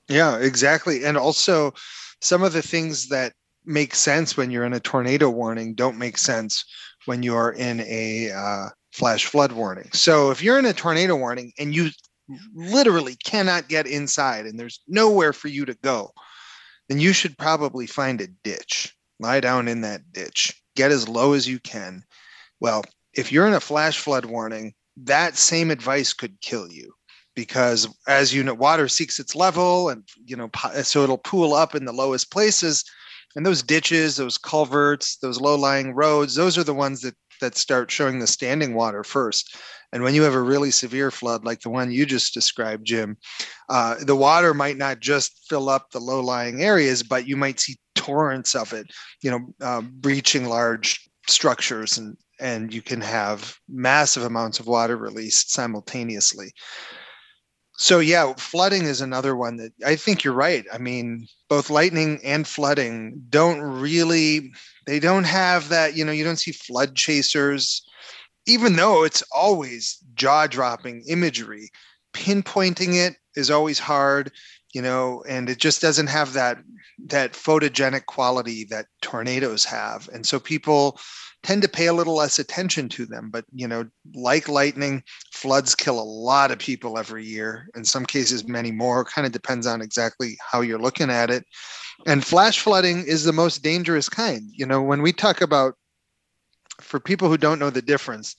Yeah, 0.08 0.38
exactly. 0.38 1.04
And 1.04 1.18
also, 1.18 1.74
some 2.22 2.44
of 2.44 2.54
the 2.54 2.62
things 2.62 3.08
that 3.10 3.34
make 3.66 3.96
sense 3.96 4.38
when 4.38 4.52
you're 4.52 4.66
in 4.66 4.74
a 4.74 4.80
tornado 4.80 5.30
warning 5.30 5.74
don't 5.74 5.98
make 5.98 6.18
sense 6.18 6.64
when 7.06 7.24
you 7.24 7.36
are 7.36 7.54
in 7.54 7.82
a 7.82 8.32
uh, 8.32 8.70
flash 8.92 9.26
flood 9.26 9.52
warning. 9.52 9.90
So, 9.94 10.32
if 10.32 10.42
you're 10.42 10.60
in 10.60 10.66
a 10.66 10.74
tornado 10.74 11.16
warning 11.16 11.54
and 11.58 11.76
you 11.76 11.90
literally 12.56 13.16
cannot 13.24 13.68
get 13.68 13.88
inside 13.88 14.46
and 14.46 14.60
there's 14.60 14.82
nowhere 14.88 15.34
for 15.34 15.48
you 15.48 15.66
to 15.66 15.76
go, 15.76 16.12
then 16.88 17.00
you 17.00 17.14
should 17.14 17.38
probably 17.38 17.88
find 17.88 18.22
a 18.22 18.28
ditch. 18.28 18.96
Lie 19.20 19.40
down 19.40 19.68
in 19.68 19.82
that 19.82 20.12
ditch, 20.12 20.62
get 20.76 20.92
as 20.92 21.08
low 21.08 21.34
as 21.34 21.48
you 21.48 21.60
can, 21.60 22.04
well, 22.66 22.84
if 23.14 23.32
you're 23.32 23.46
in 23.46 23.54
a 23.54 23.60
flash 23.60 24.00
flood 24.00 24.26
warning, 24.26 24.74
that 24.98 25.38
same 25.38 25.70
advice 25.70 26.14
could 26.14 26.42
kill 26.42 26.68
you 26.68 26.96
because 27.36 27.88
as 28.08 28.34
you 28.34 28.44
know 28.44 28.56
water 28.56 28.88
seeks 28.88 29.20
its 29.20 29.36
level 29.36 29.90
and 29.90 30.02
you 30.26 30.36
know 30.36 30.50
so 30.82 31.04
it'll 31.04 31.20
pool 31.20 31.54
up 31.54 31.76
in 31.76 31.86
the 31.86 31.94
lowest 31.94 32.32
places. 32.32 32.84
And 33.36 33.46
those 33.46 33.62
ditches 33.62 34.16
those 34.16 34.40
culverts 34.40 35.18
those 35.18 35.40
low-lying 35.40 35.94
roads 35.94 36.34
those 36.34 36.58
are 36.58 36.64
the 36.64 36.74
ones 36.74 37.02
that 37.02 37.14
that 37.40 37.56
start 37.56 37.92
showing 37.92 38.18
the 38.18 38.26
standing 38.26 38.74
water 38.74 39.04
first. 39.04 39.56
And 39.92 40.02
when 40.02 40.16
you 40.16 40.24
have 40.24 40.34
a 40.34 40.42
really 40.42 40.72
severe 40.72 41.12
flood 41.12 41.46
like 41.46 41.62
the 41.62 41.70
one 41.70 41.92
you 41.92 42.04
just 42.08 42.34
described 42.34 42.88
jim 42.88 43.16
uh, 43.70 43.94
the 44.02 44.16
water 44.16 44.56
might 44.56 44.78
not 44.78 45.02
just 45.02 45.46
fill 45.48 45.70
up 45.70 45.92
the 45.92 46.00
low-lying 46.00 46.64
areas 46.64 47.04
but 47.04 47.28
you 47.28 47.38
might 47.38 47.60
see 47.60 47.76
torrents 47.94 48.56
of 48.56 48.74
it 48.74 48.88
you 49.22 49.30
know 49.30 49.42
uh, 49.62 49.82
breaching 49.82 50.46
large 50.46 51.08
structures 51.28 51.98
and 52.00 52.18
and 52.40 52.74
you 52.74 52.82
can 52.82 53.02
have 53.02 53.58
massive 53.70 54.24
amounts 54.24 54.60
of 54.60 54.68
water 54.68 54.98
released 54.98 55.52
simultaneously. 55.52 56.52
So 57.78 58.00
yeah, 58.00 58.34
flooding 58.38 58.84
is 58.84 59.02
another 59.02 59.36
one 59.36 59.58
that 59.58 59.74
I 59.86 59.96
think 59.96 60.24
you're 60.24 60.34
right. 60.34 60.66
I 60.72 60.78
mean, 60.78 61.28
both 61.50 61.70
lightning 61.70 62.20
and 62.24 62.48
flooding 62.48 63.22
don't 63.30 63.60
really 63.60 64.52
they 64.88 65.00
don't 65.00 65.26
have 65.26 65.70
that, 65.70 65.96
you 65.96 66.06
know, 66.06 66.12
you 66.12 66.24
don't 66.24 66.40
see 66.40 66.52
flood 66.52 66.96
chasers 66.96 67.86
even 68.48 68.76
though 68.76 69.04
it's 69.04 69.24
always 69.34 69.98
jaw-dropping 70.14 71.04
imagery. 71.08 71.70
Pinpointing 72.14 72.96
it 72.96 73.16
is 73.36 73.50
always 73.50 73.80
hard, 73.80 74.32
you 74.74 74.82
know, 74.82 75.24
and 75.28 75.50
it 75.50 75.58
just 75.58 75.82
doesn't 75.82 76.08
have 76.08 76.34
that 76.34 76.58
that 77.08 77.34
photogenic 77.34 78.06
quality 78.06 78.66
that 78.66 78.86
tornadoes 79.02 79.66
have. 79.66 80.08
And 80.14 80.26
so 80.26 80.40
people 80.40 81.00
tend 81.46 81.62
to 81.62 81.70
pay 81.70 81.86
a 81.86 81.94
little 81.94 82.16
less 82.16 82.40
attention 82.40 82.90
to 82.90 83.06
them. 83.06 83.30
But, 83.32 83.46
you 83.54 83.68
know, 83.68 83.86
like 84.16 84.50
lightning, 84.50 85.04
floods 85.32 85.76
kill 85.76 86.00
a 86.00 86.02
lot 86.02 86.50
of 86.50 86.58
people 86.58 86.98
every 86.98 87.24
year. 87.24 87.70
In 87.76 87.86
some 87.86 88.04
cases, 88.04 88.48
many 88.48 88.72
more. 88.72 89.06
Kind 89.06 89.28
of 89.28 89.32
depends 89.32 89.68
on 89.68 89.80
exactly 89.80 90.38
how 90.42 90.62
you're 90.62 90.80
looking 90.80 91.12
at 91.12 91.30
it. 91.30 91.46
And 92.08 92.26
flash 92.26 92.60
flooding 92.60 93.06
is 93.06 93.24
the 93.24 93.32
most 93.32 93.62
dangerous 93.62 94.10
kind. 94.10 94.50
You 94.52 94.66
know, 94.66 94.82
when 94.82 95.04
we 95.04 95.14
talk 95.14 95.42
about, 95.42 95.76
for 96.82 97.00
people 97.00 97.30
who 97.30 97.38
don't 97.38 97.60
know 97.60 97.70
the 97.70 97.82
difference, 97.82 98.36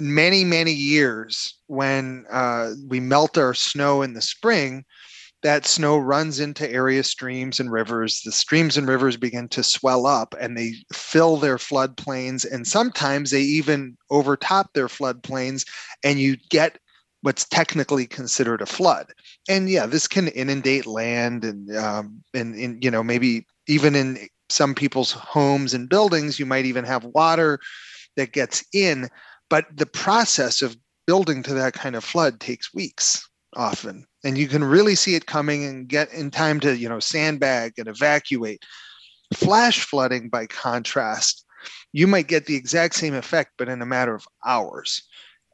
many, 0.00 0.44
many 0.44 0.72
years 0.72 1.54
when 1.68 2.26
uh, 2.30 2.72
we 2.88 2.98
melt 2.98 3.38
our 3.38 3.54
snow 3.54 4.02
in 4.02 4.14
the 4.14 4.22
spring, 4.22 4.84
that 5.46 5.64
snow 5.64 5.96
runs 5.96 6.40
into 6.40 6.68
area 6.72 7.04
streams 7.04 7.60
and 7.60 7.70
rivers. 7.70 8.20
The 8.24 8.32
streams 8.32 8.76
and 8.76 8.88
rivers 8.88 9.16
begin 9.16 9.46
to 9.50 9.62
swell 9.62 10.04
up 10.04 10.34
and 10.40 10.58
they 10.58 10.74
fill 10.92 11.36
their 11.36 11.56
floodplains. 11.56 12.44
And 12.50 12.66
sometimes 12.66 13.30
they 13.30 13.42
even 13.42 13.96
overtop 14.10 14.72
their 14.72 14.88
floodplains, 14.88 15.64
and 16.02 16.18
you 16.18 16.36
get 16.50 16.78
what's 17.22 17.44
technically 17.44 18.08
considered 18.08 18.60
a 18.60 18.66
flood. 18.66 19.06
And 19.48 19.70
yeah, 19.70 19.86
this 19.86 20.08
can 20.08 20.26
inundate 20.26 20.84
land 20.84 21.44
and, 21.44 21.76
um, 21.76 22.24
and, 22.34 22.56
and 22.56 22.82
you 22.82 22.90
know, 22.90 23.04
maybe 23.04 23.46
even 23.68 23.94
in 23.94 24.18
some 24.48 24.74
people's 24.74 25.12
homes 25.12 25.74
and 25.74 25.88
buildings, 25.88 26.40
you 26.40 26.46
might 26.46 26.64
even 26.64 26.84
have 26.84 27.04
water 27.04 27.60
that 28.16 28.32
gets 28.32 28.64
in. 28.72 29.08
But 29.48 29.66
the 29.72 29.86
process 29.86 30.60
of 30.60 30.76
building 31.06 31.44
to 31.44 31.54
that 31.54 31.74
kind 31.74 31.94
of 31.94 32.02
flood 32.02 32.40
takes 32.40 32.74
weeks 32.74 33.24
often. 33.54 34.04
And 34.24 34.36
you 34.36 34.48
can 34.48 34.64
really 34.64 34.94
see 34.94 35.14
it 35.14 35.26
coming 35.26 35.64
and 35.64 35.88
get 35.88 36.12
in 36.12 36.30
time 36.30 36.60
to 36.60 36.76
you 36.76 36.88
know 36.88 37.00
sandbag 37.00 37.74
and 37.78 37.88
evacuate. 37.88 38.62
Flash 39.34 39.82
flooding 39.82 40.28
by 40.28 40.46
contrast 40.46 41.46
you 41.92 42.06
might 42.06 42.28
get 42.28 42.46
the 42.46 42.54
exact 42.56 42.94
same 42.94 43.14
effect 43.14 43.52
but 43.58 43.68
in 43.68 43.82
a 43.82 43.86
matter 43.86 44.14
of 44.14 44.26
hours. 44.44 45.02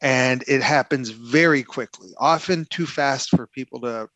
And 0.01 0.43
it 0.49 0.63
happens 0.63 1.11
very 1.11 1.63
quickly 1.63 2.11
often 2.19 2.67
too 2.71 2.87
fast 2.87 3.31
for 3.31 3.47
people 3.47 3.81
to 3.83 4.09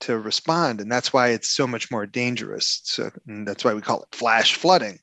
to 0.00 0.18
respond. 0.18 0.80
And 0.80 0.90
that's 0.90 1.12
why 1.12 1.28
it's 1.28 1.48
so 1.48 1.66
much 1.66 1.90
more 1.90 2.06
dangerous. 2.06 2.80
So 2.84 3.10
that's 3.26 3.64
why 3.64 3.74
we 3.74 3.80
call 3.80 4.02
it 4.02 4.14
flash 4.14 4.54
flooding. 4.54 4.98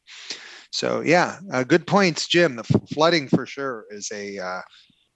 So 0.72 1.02
yeah 1.02 1.40
uh, 1.52 1.64
good 1.64 1.86
points 1.86 2.28
jim. 2.28 2.56
The 2.56 2.64
flooding 2.94 3.28
for 3.28 3.46
sure 3.46 3.86
is 3.90 4.10
a 4.14 4.40
uh, 4.40 4.62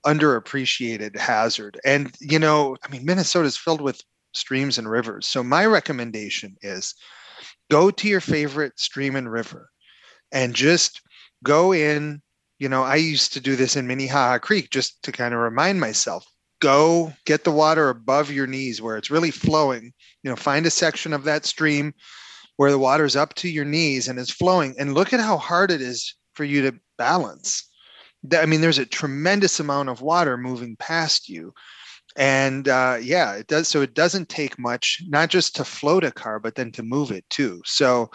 underappreciated 0.06 1.18
hazard. 1.18 1.80
And, 1.84 2.16
you 2.20 2.40
know, 2.40 2.78
I 2.84 2.90
mean, 2.90 3.06
Minnesota 3.06 3.48
is 3.48 3.58
filled 3.58 3.82
with 3.82 4.02
streams 4.34 4.78
and 4.78 4.90
rivers. 4.90 5.28
So 5.28 5.44
my 5.44 5.66
recommendation 5.66 6.56
is 6.62 6.94
go 7.72 7.90
to 7.92 8.08
your 8.08 8.22
favorite 8.22 8.80
stream 8.80 9.16
and 9.16 9.32
river 9.32 9.70
and 10.32 10.54
just 10.54 11.02
go 11.44 11.74
in. 11.74 12.22
You 12.60 12.70
know, 12.70 12.84
I 12.84 12.96
used 12.96 13.34
to 13.34 13.42
do 13.42 13.56
this 13.56 13.76
in 13.76 13.88
Minnehaha 13.88 14.40
Creek 14.40 14.70
just 14.70 15.02
to 15.04 15.12
kind 15.12 15.34
of 15.34 15.40
remind 15.40 15.80
myself 15.80 16.26
go 16.62 17.14
get 17.26 17.44
the 17.44 17.52
water 17.52 17.90
above 17.90 18.32
your 18.32 18.48
knees 18.48 18.82
where 18.82 18.98
it's 18.98 19.12
really 19.12 19.32
flowing. 19.32 19.92
You 20.24 20.30
know, 20.30 20.36
find 20.36 20.66
a 20.66 20.72
section 20.72 21.14
of 21.14 21.24
that 21.26 21.46
stream 21.46 21.94
where 22.58 22.72
the 22.72 22.80
water's 22.80 23.16
up 23.16 23.34
to 23.36 23.50
your 23.50 23.66
knees 23.66 24.08
and 24.08 24.18
it's 24.18 24.32
flowing 24.32 24.76
and 24.80 24.94
look 24.94 25.14
at 25.14 25.20
how 25.20 25.38
hard 25.38 25.72
it 25.72 25.82
is 25.82 26.16
for 26.34 26.44
you 26.44 26.62
to 26.62 26.80
balance 26.98 27.70
I 28.34 28.46
mean, 28.46 28.62
there's 28.62 28.80
a 28.80 28.86
tremendous 28.86 29.60
amount 29.60 29.90
of 29.90 30.02
water 30.02 30.38
moving 30.38 30.76
past 30.78 31.30
you. 31.30 31.54
And 32.16 32.68
uh, 32.68 32.98
yeah, 33.02 33.34
it 33.34 33.48
does. 33.48 33.68
So 33.68 33.82
it 33.82 33.94
doesn't 33.94 34.30
take 34.30 34.58
much, 34.58 35.02
not 35.08 35.30
just 35.30 35.56
to 35.58 35.66
float 35.66 36.04
a 36.04 36.12
car, 36.12 36.40
but 36.40 36.56
then 36.56 36.72
to 36.74 36.84
move 36.84 37.12
it 37.12 37.30
too. 37.30 37.62
So, 37.66 38.10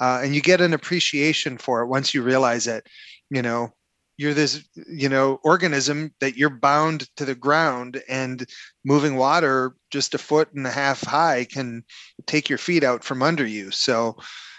uh, 0.00 0.20
and 0.22 0.34
you 0.34 0.42
get 0.42 0.60
an 0.60 0.74
appreciation 0.74 1.56
for 1.56 1.80
it 1.80 1.86
once 1.86 2.12
you 2.12 2.22
realize 2.22 2.66
that, 2.66 2.86
you 3.30 3.40
know, 3.40 3.72
you're 4.16 4.34
this 4.34 4.66
you 4.88 5.08
know 5.08 5.38
organism 5.44 6.12
that 6.20 6.36
you're 6.36 6.50
bound 6.50 7.08
to 7.16 7.24
the 7.24 7.34
ground 7.34 8.02
and 8.08 8.48
moving 8.84 9.16
water 9.16 9.74
just 9.90 10.14
a 10.14 10.18
foot 10.18 10.52
and 10.54 10.66
a 10.66 10.70
half 10.70 11.02
high 11.02 11.44
can 11.44 11.84
take 12.26 12.48
your 12.48 12.58
feet 12.58 12.82
out 12.82 13.04
from 13.04 13.22
under 13.22 13.46
you 13.46 13.70
so 13.70 14.16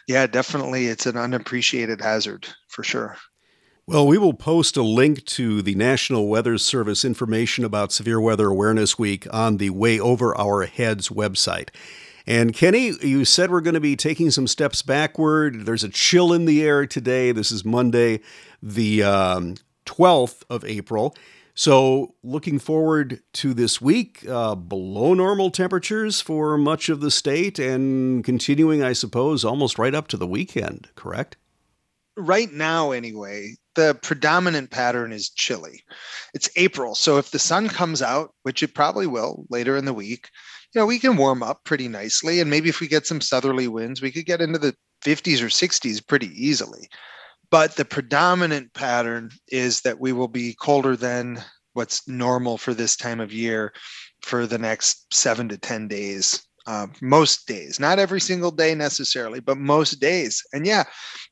yeah 0.07 0.27
definitely 0.27 0.87
it's 0.87 1.05
an 1.05 1.17
unappreciated 1.17 2.01
hazard 2.01 2.47
for 2.69 2.83
sure 2.83 3.17
well, 3.89 4.05
we 4.05 4.17
will 4.17 4.33
post 4.33 4.75
a 4.75 4.81
link 4.81 5.23
to 5.23 5.61
the 5.61 5.73
National 5.73 6.27
Weather 6.27 6.57
Service 6.57 7.05
information 7.05 7.63
about 7.63 7.93
Severe 7.93 8.19
Weather 8.19 8.49
Awareness 8.49 8.99
Week 8.99 9.25
on 9.31 9.57
the 9.57 9.69
Way 9.69 9.97
Over 9.97 10.37
Our 10.37 10.65
Heads 10.65 11.07
website. 11.07 11.69
And 12.25 12.53
Kenny, 12.53 12.91
you 13.01 13.23
said 13.23 13.49
we're 13.49 13.61
going 13.61 13.75
to 13.75 13.79
be 13.79 13.95
taking 13.95 14.29
some 14.29 14.45
steps 14.45 14.81
backward. 14.81 15.65
There's 15.65 15.85
a 15.85 15.89
chill 15.89 16.33
in 16.33 16.43
the 16.43 16.61
air 16.63 16.85
today. 16.85 17.31
This 17.31 17.49
is 17.49 17.63
Monday, 17.63 18.19
the 18.61 19.03
um, 19.03 19.55
12th 19.85 20.43
of 20.49 20.65
April. 20.65 21.15
So, 21.55 22.13
looking 22.23 22.59
forward 22.59 23.21
to 23.35 23.53
this 23.53 23.81
week, 23.81 24.27
uh, 24.27 24.55
below 24.55 25.13
normal 25.13 25.49
temperatures 25.49 26.19
for 26.19 26.57
much 26.57 26.89
of 26.89 26.99
the 26.99 27.09
state 27.09 27.57
and 27.57 28.21
continuing, 28.21 28.83
I 28.83 28.91
suppose, 28.91 29.45
almost 29.45 29.79
right 29.79 29.95
up 29.95 30.09
to 30.09 30.17
the 30.17 30.27
weekend, 30.27 30.89
correct? 30.95 31.37
Right 32.17 32.51
now, 32.51 32.91
anyway, 32.91 33.55
the 33.77 33.97
predominant 34.01 34.71
pattern 34.71 35.13
is 35.13 35.29
chilly. 35.29 35.83
It's 36.33 36.49
April. 36.55 36.95
So, 36.95 37.17
if 37.17 37.29
the 37.31 37.39
sun 37.39 37.69
comes 37.69 38.01
out, 38.01 38.33
which 38.41 38.63
it 38.63 38.73
probably 38.73 39.05
will 39.05 39.45
later 39.49 39.77
in 39.77 39.85
the 39.85 39.93
week, 39.93 40.29
you 40.73 40.81
know, 40.81 40.85
we 40.87 40.99
can 40.99 41.15
warm 41.15 41.43
up 41.43 41.63
pretty 41.63 41.87
nicely. 41.87 42.41
And 42.41 42.49
maybe 42.49 42.69
if 42.69 42.81
we 42.81 42.87
get 42.87 43.05
some 43.05 43.21
southerly 43.21 43.67
winds, 43.67 44.01
we 44.01 44.11
could 44.11 44.25
get 44.25 44.41
into 44.41 44.57
the 44.57 44.75
50s 45.05 45.41
or 45.41 45.45
60s 45.45 46.05
pretty 46.05 46.29
easily. 46.33 46.89
But 47.51 47.75
the 47.75 47.85
predominant 47.85 48.73
pattern 48.73 49.29
is 49.47 49.81
that 49.81 49.99
we 49.99 50.11
will 50.11 50.27
be 50.27 50.57
colder 50.59 50.97
than 50.97 51.43
what's 51.73 52.07
normal 52.07 52.57
for 52.57 52.73
this 52.73 52.95
time 52.95 53.19
of 53.19 53.31
year 53.31 53.71
for 54.23 54.47
the 54.47 54.57
next 54.57 55.13
seven 55.13 55.47
to 55.49 55.57
10 55.57 55.87
days. 55.87 56.43
Uh, 56.67 56.87
most 57.01 57.47
days, 57.47 57.79
not 57.79 57.97
every 57.97 58.19
single 58.19 58.51
day 58.51 58.75
necessarily, 58.75 59.39
but 59.39 59.57
most 59.57 60.01
days. 60.01 60.43
And 60.51 60.67
yeah, 60.67 60.83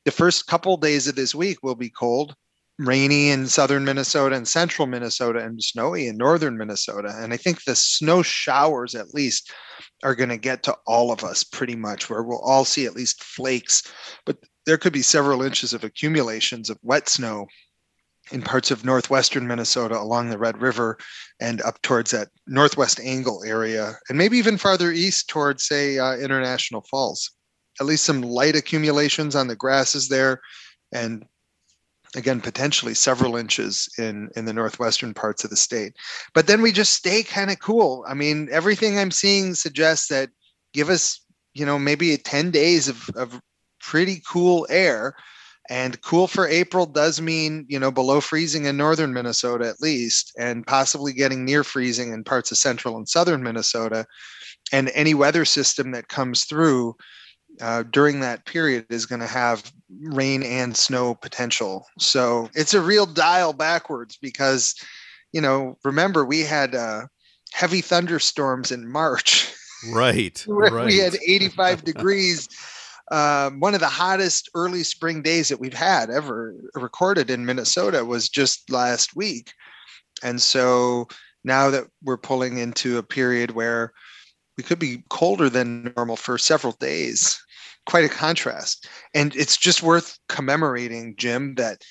the 0.06 0.10
first 0.10 0.46
couple 0.46 0.78
days 0.78 1.06
of 1.06 1.14
this 1.14 1.34
week 1.34 1.62
will 1.62 1.74
be 1.74 1.90
cold 1.90 2.34
rainy 2.78 3.30
in 3.30 3.46
southern 3.46 3.84
Minnesota 3.84 4.36
and 4.36 4.46
central 4.46 4.86
Minnesota 4.86 5.40
and 5.40 5.62
snowy 5.62 6.08
in 6.08 6.16
northern 6.16 6.56
Minnesota. 6.58 7.14
And 7.18 7.32
I 7.32 7.36
think 7.36 7.64
the 7.64 7.76
snow 7.76 8.22
showers, 8.22 8.94
at 8.94 9.14
least, 9.14 9.52
are 10.02 10.14
going 10.14 10.28
to 10.28 10.36
get 10.36 10.62
to 10.64 10.76
all 10.86 11.10
of 11.10 11.24
us 11.24 11.42
pretty 11.42 11.76
much, 11.76 12.10
where 12.10 12.22
we'll 12.22 12.40
all 12.40 12.64
see 12.64 12.86
at 12.86 12.96
least 12.96 13.22
flakes. 13.22 13.82
But 14.24 14.38
there 14.66 14.78
could 14.78 14.92
be 14.92 15.02
several 15.02 15.42
inches 15.42 15.72
of 15.72 15.84
accumulations 15.84 16.68
of 16.68 16.78
wet 16.82 17.08
snow 17.08 17.46
in 18.32 18.42
parts 18.42 18.70
of 18.70 18.84
northwestern 18.84 19.46
Minnesota 19.46 19.98
along 19.98 20.30
the 20.30 20.38
Red 20.38 20.60
River 20.60 20.98
and 21.40 21.62
up 21.62 21.80
towards 21.82 22.10
that 22.10 22.28
northwest 22.46 22.98
angle 23.00 23.42
area, 23.44 23.94
and 24.08 24.18
maybe 24.18 24.36
even 24.38 24.58
farther 24.58 24.90
east 24.90 25.28
towards, 25.28 25.64
say, 25.64 25.98
uh, 25.98 26.16
International 26.16 26.82
Falls. 26.90 27.30
At 27.80 27.86
least 27.86 28.04
some 28.04 28.22
light 28.22 28.56
accumulations 28.56 29.36
on 29.36 29.48
the 29.48 29.56
grasses 29.56 30.08
there 30.08 30.40
and 30.92 31.24
again 32.14 32.40
potentially 32.40 32.94
several 32.94 33.36
inches 33.36 33.88
in 33.98 34.30
in 34.36 34.44
the 34.46 34.52
northwestern 34.52 35.12
parts 35.12 35.44
of 35.44 35.50
the 35.50 35.56
state. 35.56 35.94
But 36.34 36.46
then 36.46 36.62
we 36.62 36.72
just 36.72 36.94
stay 36.94 37.22
kind 37.22 37.50
of 37.50 37.58
cool. 37.58 38.04
I 38.08 38.14
mean 38.14 38.48
everything 38.50 38.98
i'm 38.98 39.10
seeing 39.10 39.54
suggests 39.54 40.08
that 40.08 40.30
give 40.72 40.88
us 40.88 41.20
you 41.54 41.66
know 41.66 41.78
maybe 41.78 42.16
10 42.16 42.50
days 42.50 42.88
of, 42.88 43.10
of 43.14 43.40
pretty 43.80 44.22
cool 44.26 44.66
air 44.70 45.14
and 45.68 46.00
cool 46.02 46.26
for 46.26 46.46
april 46.48 46.86
does 46.86 47.20
mean 47.20 47.64
you 47.68 47.78
know 47.78 47.90
below 47.90 48.20
freezing 48.20 48.64
in 48.64 48.76
northern 48.76 49.12
minnesota 49.12 49.68
at 49.68 49.80
least 49.80 50.32
and 50.38 50.66
possibly 50.66 51.12
getting 51.12 51.44
near 51.44 51.64
freezing 51.64 52.12
in 52.12 52.24
parts 52.24 52.50
of 52.50 52.58
central 52.58 52.96
and 52.96 53.08
southern 53.08 53.42
minnesota 53.42 54.06
and 54.72 54.90
any 54.94 55.14
weather 55.14 55.44
system 55.44 55.92
that 55.92 56.08
comes 56.08 56.44
through 56.44 56.94
uh, 57.60 57.82
during 57.84 58.20
that 58.20 58.44
period 58.44 58.86
is 58.90 59.06
going 59.06 59.20
to 59.20 59.26
have 59.26 59.72
rain 60.02 60.42
and 60.42 60.76
snow 60.76 61.14
potential. 61.14 61.86
So 61.98 62.50
it's 62.54 62.74
a 62.74 62.80
real 62.80 63.06
dial 63.06 63.52
backwards 63.52 64.18
because, 64.20 64.74
you 65.32 65.40
know, 65.40 65.78
remember 65.84 66.24
we 66.24 66.40
had 66.40 66.74
uh, 66.74 67.06
heavy 67.52 67.80
thunderstorms 67.80 68.72
in 68.72 68.90
March. 68.90 69.52
Right. 70.48 70.72
right. 70.72 70.86
We 70.86 70.98
had 70.98 71.16
85 71.26 71.84
degrees. 71.84 72.48
Um, 73.10 73.60
one 73.60 73.74
of 73.74 73.80
the 73.80 73.86
hottest 73.86 74.50
early 74.54 74.82
spring 74.82 75.22
days 75.22 75.48
that 75.48 75.60
we've 75.60 75.72
had 75.72 76.10
ever 76.10 76.54
recorded 76.74 77.30
in 77.30 77.46
Minnesota 77.46 78.04
was 78.04 78.28
just 78.28 78.70
last 78.70 79.14
week. 79.14 79.52
And 80.22 80.42
so 80.42 81.06
now 81.44 81.70
that 81.70 81.84
we're 82.02 82.16
pulling 82.16 82.58
into 82.58 82.98
a 82.98 83.02
period 83.02 83.52
where 83.52 83.92
we 84.56 84.64
could 84.64 84.78
be 84.78 85.04
colder 85.08 85.48
than 85.48 85.92
normal 85.96 86.16
for 86.16 86.38
several 86.38 86.72
days 86.72 87.38
quite 87.86 88.04
a 88.04 88.08
contrast. 88.08 88.88
And 89.14 89.34
it's 89.34 89.56
just 89.56 89.82
worth 89.82 90.18
commemorating, 90.28 91.14
Jim, 91.16 91.54
that 91.54 91.82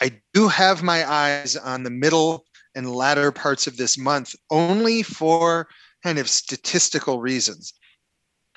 I 0.00 0.20
do 0.34 0.48
have 0.48 0.82
my 0.82 1.10
eyes 1.10 1.56
on 1.56 1.82
the 1.82 1.90
middle 1.90 2.44
and 2.74 2.94
latter 2.94 3.32
parts 3.32 3.66
of 3.66 3.76
this 3.76 3.98
month 3.98 4.34
only 4.50 5.02
for 5.02 5.68
kind 6.02 6.18
of 6.18 6.28
statistical 6.28 7.20
reasons. 7.20 7.72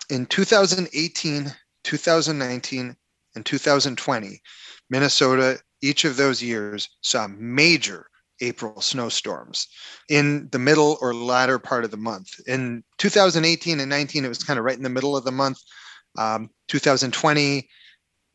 In 0.10 0.26
2018, 0.26 1.54
2019, 1.86 2.96
and 3.36 3.46
2020, 3.46 4.42
Minnesota, 4.90 5.60
each 5.82 6.04
of 6.04 6.18
those 6.18 6.42
years 6.42 6.90
saw 7.02 7.28
major 7.28 8.08
April 8.42 8.82
snowstorms 8.82 9.68
in 10.10 10.50
the 10.52 10.60
middle 10.60 10.98
or 11.00 11.14
latter 11.14 11.60
part 11.60 11.86
of 11.86 11.92
the 11.92 11.98
month. 11.98 12.30
In 12.48 12.84
2018 12.98 13.80
and 13.80 13.90
19, 13.90 14.26
it 14.26 14.28
was 14.28 14.44
kind 14.44 14.60
of 14.60 14.66
right 14.66 14.76
in 14.76 14.84
the 14.84 14.90
middle 14.90 15.16
of 15.16 15.24
the 15.24 15.32
month. 15.32 15.60
Um, 16.18 16.50
2020, 16.68 17.70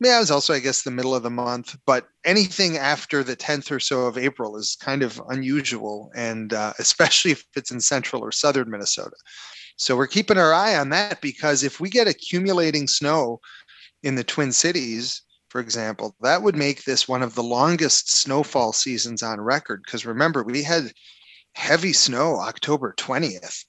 yeah, 0.03 0.17
it 0.17 0.19
was 0.19 0.31
also, 0.31 0.53
I 0.53 0.59
guess, 0.59 0.81
the 0.81 0.89
middle 0.89 1.13
of 1.13 1.21
the 1.21 1.29
month. 1.29 1.77
But 1.85 2.07
anything 2.25 2.75
after 2.75 3.23
the 3.23 3.35
10th 3.35 3.71
or 3.71 3.79
so 3.79 4.07
of 4.07 4.17
April 4.17 4.57
is 4.57 4.75
kind 4.81 5.03
of 5.03 5.21
unusual, 5.29 6.11
and 6.15 6.53
uh, 6.53 6.73
especially 6.79 7.31
if 7.33 7.45
it's 7.55 7.69
in 7.69 7.79
central 7.79 8.23
or 8.23 8.31
southern 8.31 8.71
Minnesota. 8.71 9.15
So 9.75 9.95
we're 9.95 10.07
keeping 10.07 10.39
our 10.39 10.53
eye 10.53 10.75
on 10.75 10.89
that 10.89 11.21
because 11.21 11.63
if 11.63 11.79
we 11.79 11.89
get 11.89 12.07
accumulating 12.07 12.87
snow 12.87 13.41
in 14.01 14.15
the 14.15 14.23
Twin 14.23 14.51
Cities, 14.51 15.21
for 15.49 15.61
example, 15.61 16.15
that 16.21 16.41
would 16.41 16.55
make 16.55 16.83
this 16.83 17.07
one 17.07 17.21
of 17.21 17.35
the 17.35 17.43
longest 17.43 18.11
snowfall 18.11 18.73
seasons 18.73 19.21
on 19.21 19.39
record. 19.39 19.83
Because 19.85 20.05
remember, 20.05 20.43
we 20.43 20.63
had 20.63 20.91
heavy 21.53 21.93
snow 21.93 22.39
October 22.39 22.95
20th, 22.97 23.65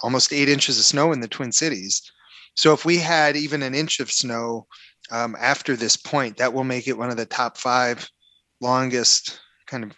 almost 0.00 0.32
eight 0.32 0.48
inches 0.48 0.78
of 0.78 0.84
snow 0.84 1.10
in 1.10 1.18
the 1.20 1.28
Twin 1.28 1.50
Cities. 1.50 2.02
So 2.54 2.72
if 2.72 2.84
we 2.84 2.98
had 2.98 3.36
even 3.36 3.62
an 3.64 3.74
inch 3.74 3.98
of 3.98 4.12
snow 4.12 4.68
um, 5.10 5.36
after 5.38 5.76
this 5.76 5.96
point, 5.96 6.36
that 6.38 6.52
will 6.52 6.64
make 6.64 6.88
it 6.88 6.98
one 6.98 7.10
of 7.10 7.16
the 7.16 7.26
top 7.26 7.58
five 7.58 8.08
longest 8.60 9.40
kind 9.66 9.84
of 9.84 9.92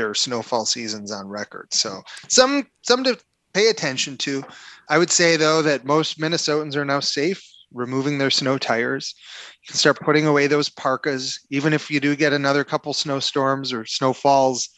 or 0.00 0.14
snowfall 0.14 0.66
seasons 0.66 1.10
on 1.10 1.28
record. 1.28 1.72
So 1.72 2.02
some 2.28 2.66
some 2.82 3.04
to 3.04 3.18
pay 3.52 3.68
attention 3.68 4.16
to. 4.18 4.44
I 4.88 4.98
would 4.98 5.10
say 5.10 5.36
though 5.36 5.62
that 5.62 5.84
most 5.84 6.18
Minnesotans 6.18 6.76
are 6.76 6.84
now 6.84 7.00
safe 7.00 7.42
removing 7.72 8.18
their 8.18 8.30
snow 8.30 8.58
tires. 8.58 9.14
You 9.62 9.68
can 9.68 9.76
start 9.76 10.00
putting 10.00 10.26
away 10.26 10.46
those 10.46 10.68
parkas. 10.68 11.38
Even 11.50 11.72
if 11.72 11.90
you 11.90 12.00
do 12.00 12.16
get 12.16 12.32
another 12.32 12.64
couple 12.64 12.92
snowstorms 12.92 13.72
or 13.72 13.86
snowfalls, 13.86 14.68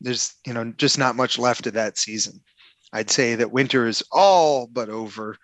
there's 0.00 0.34
you 0.46 0.52
know 0.52 0.72
just 0.76 0.98
not 0.98 1.16
much 1.16 1.38
left 1.38 1.66
of 1.66 1.72
that 1.74 1.98
season. 1.98 2.40
I'd 2.92 3.10
say 3.10 3.34
that 3.34 3.52
winter 3.52 3.86
is 3.86 4.04
all 4.12 4.68
but 4.68 4.88
over 4.88 5.36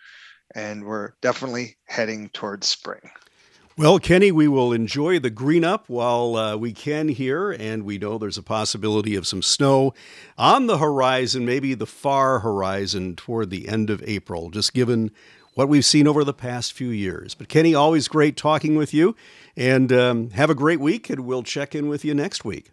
and 0.55 0.85
we're 0.85 1.13
definitely 1.21 1.77
heading 1.87 2.29
towards 2.31 2.69
spring. 2.69 3.11
Well, 3.81 3.99
Kenny, 3.99 4.31
we 4.31 4.47
will 4.47 4.75
enjoy 4.75 5.21
the 5.21 5.31
green 5.31 5.65
up 5.65 5.89
while 5.89 6.37
uh, 6.37 6.55
we 6.55 6.75
can 6.75 7.09
here, 7.09 7.51
and 7.51 7.83
we 7.83 7.97
know 7.97 8.19
there's 8.19 8.37
a 8.37 8.43
possibility 8.43 9.17
of 9.17 9.27
some 9.27 9.41
snow 9.41 9.95
on 10.37 10.67
the 10.67 10.77
horizon, 10.77 11.47
maybe 11.47 11.73
the 11.73 11.87
far 11.87 12.41
horizon 12.41 13.17
toward 13.17 13.49
the 13.49 13.71
end 13.71 13.89
of 13.89 14.03
April, 14.07 14.51
just 14.51 14.75
given 14.75 15.11
what 15.55 15.71
we've 15.71 15.87
seen 15.87 16.07
over 16.07 16.25
the 16.25 16.35
past 16.35 16.75
few 16.75 16.91
years. 16.91 17.35
But, 17.35 17.49
Kenny, 17.49 17.75
always 17.75 18.07
great 18.07 18.37
talking 18.37 18.77
with 18.77 18.93
you, 18.93 19.17
and 19.57 19.91
um, 19.95 20.29
have 20.33 20.51
a 20.51 20.55
great 20.55 20.79
week, 20.79 21.09
and 21.09 21.21
we'll 21.21 21.43
check 21.43 21.75
in 21.75 21.89
with 21.89 22.05
you 22.05 22.13
next 22.13 22.45
week. 22.45 22.73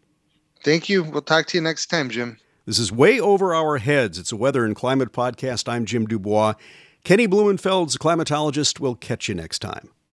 Thank 0.62 0.89
you. 0.89 1.04
We'll 1.04 1.22
talk 1.22 1.46
to 1.48 1.58
you 1.58 1.62
next 1.62 1.86
time, 1.86 2.10
Jim. 2.10 2.38
This 2.65 2.80
is 2.80 2.91
Way 2.91 3.17
Over 3.17 3.56
Our 3.56 3.78
Heads. 3.78 4.20
It's 4.20 4.34
a 4.34 4.36
weather 4.36 4.65
and 4.65 4.76
climate 4.76 5.13
podcast. 5.13 5.72
I'm 5.72 5.86
Jim 5.86 6.06
du 6.06 6.20
Bois. 6.20 6.56
Kenny 7.06 7.30
Blumenfeld's 7.30 7.98
climatologist 7.98 8.82
We'll 8.82 8.96
catch 8.96 9.30
you 9.30 9.36
next 9.36 9.60
time. 9.60 9.91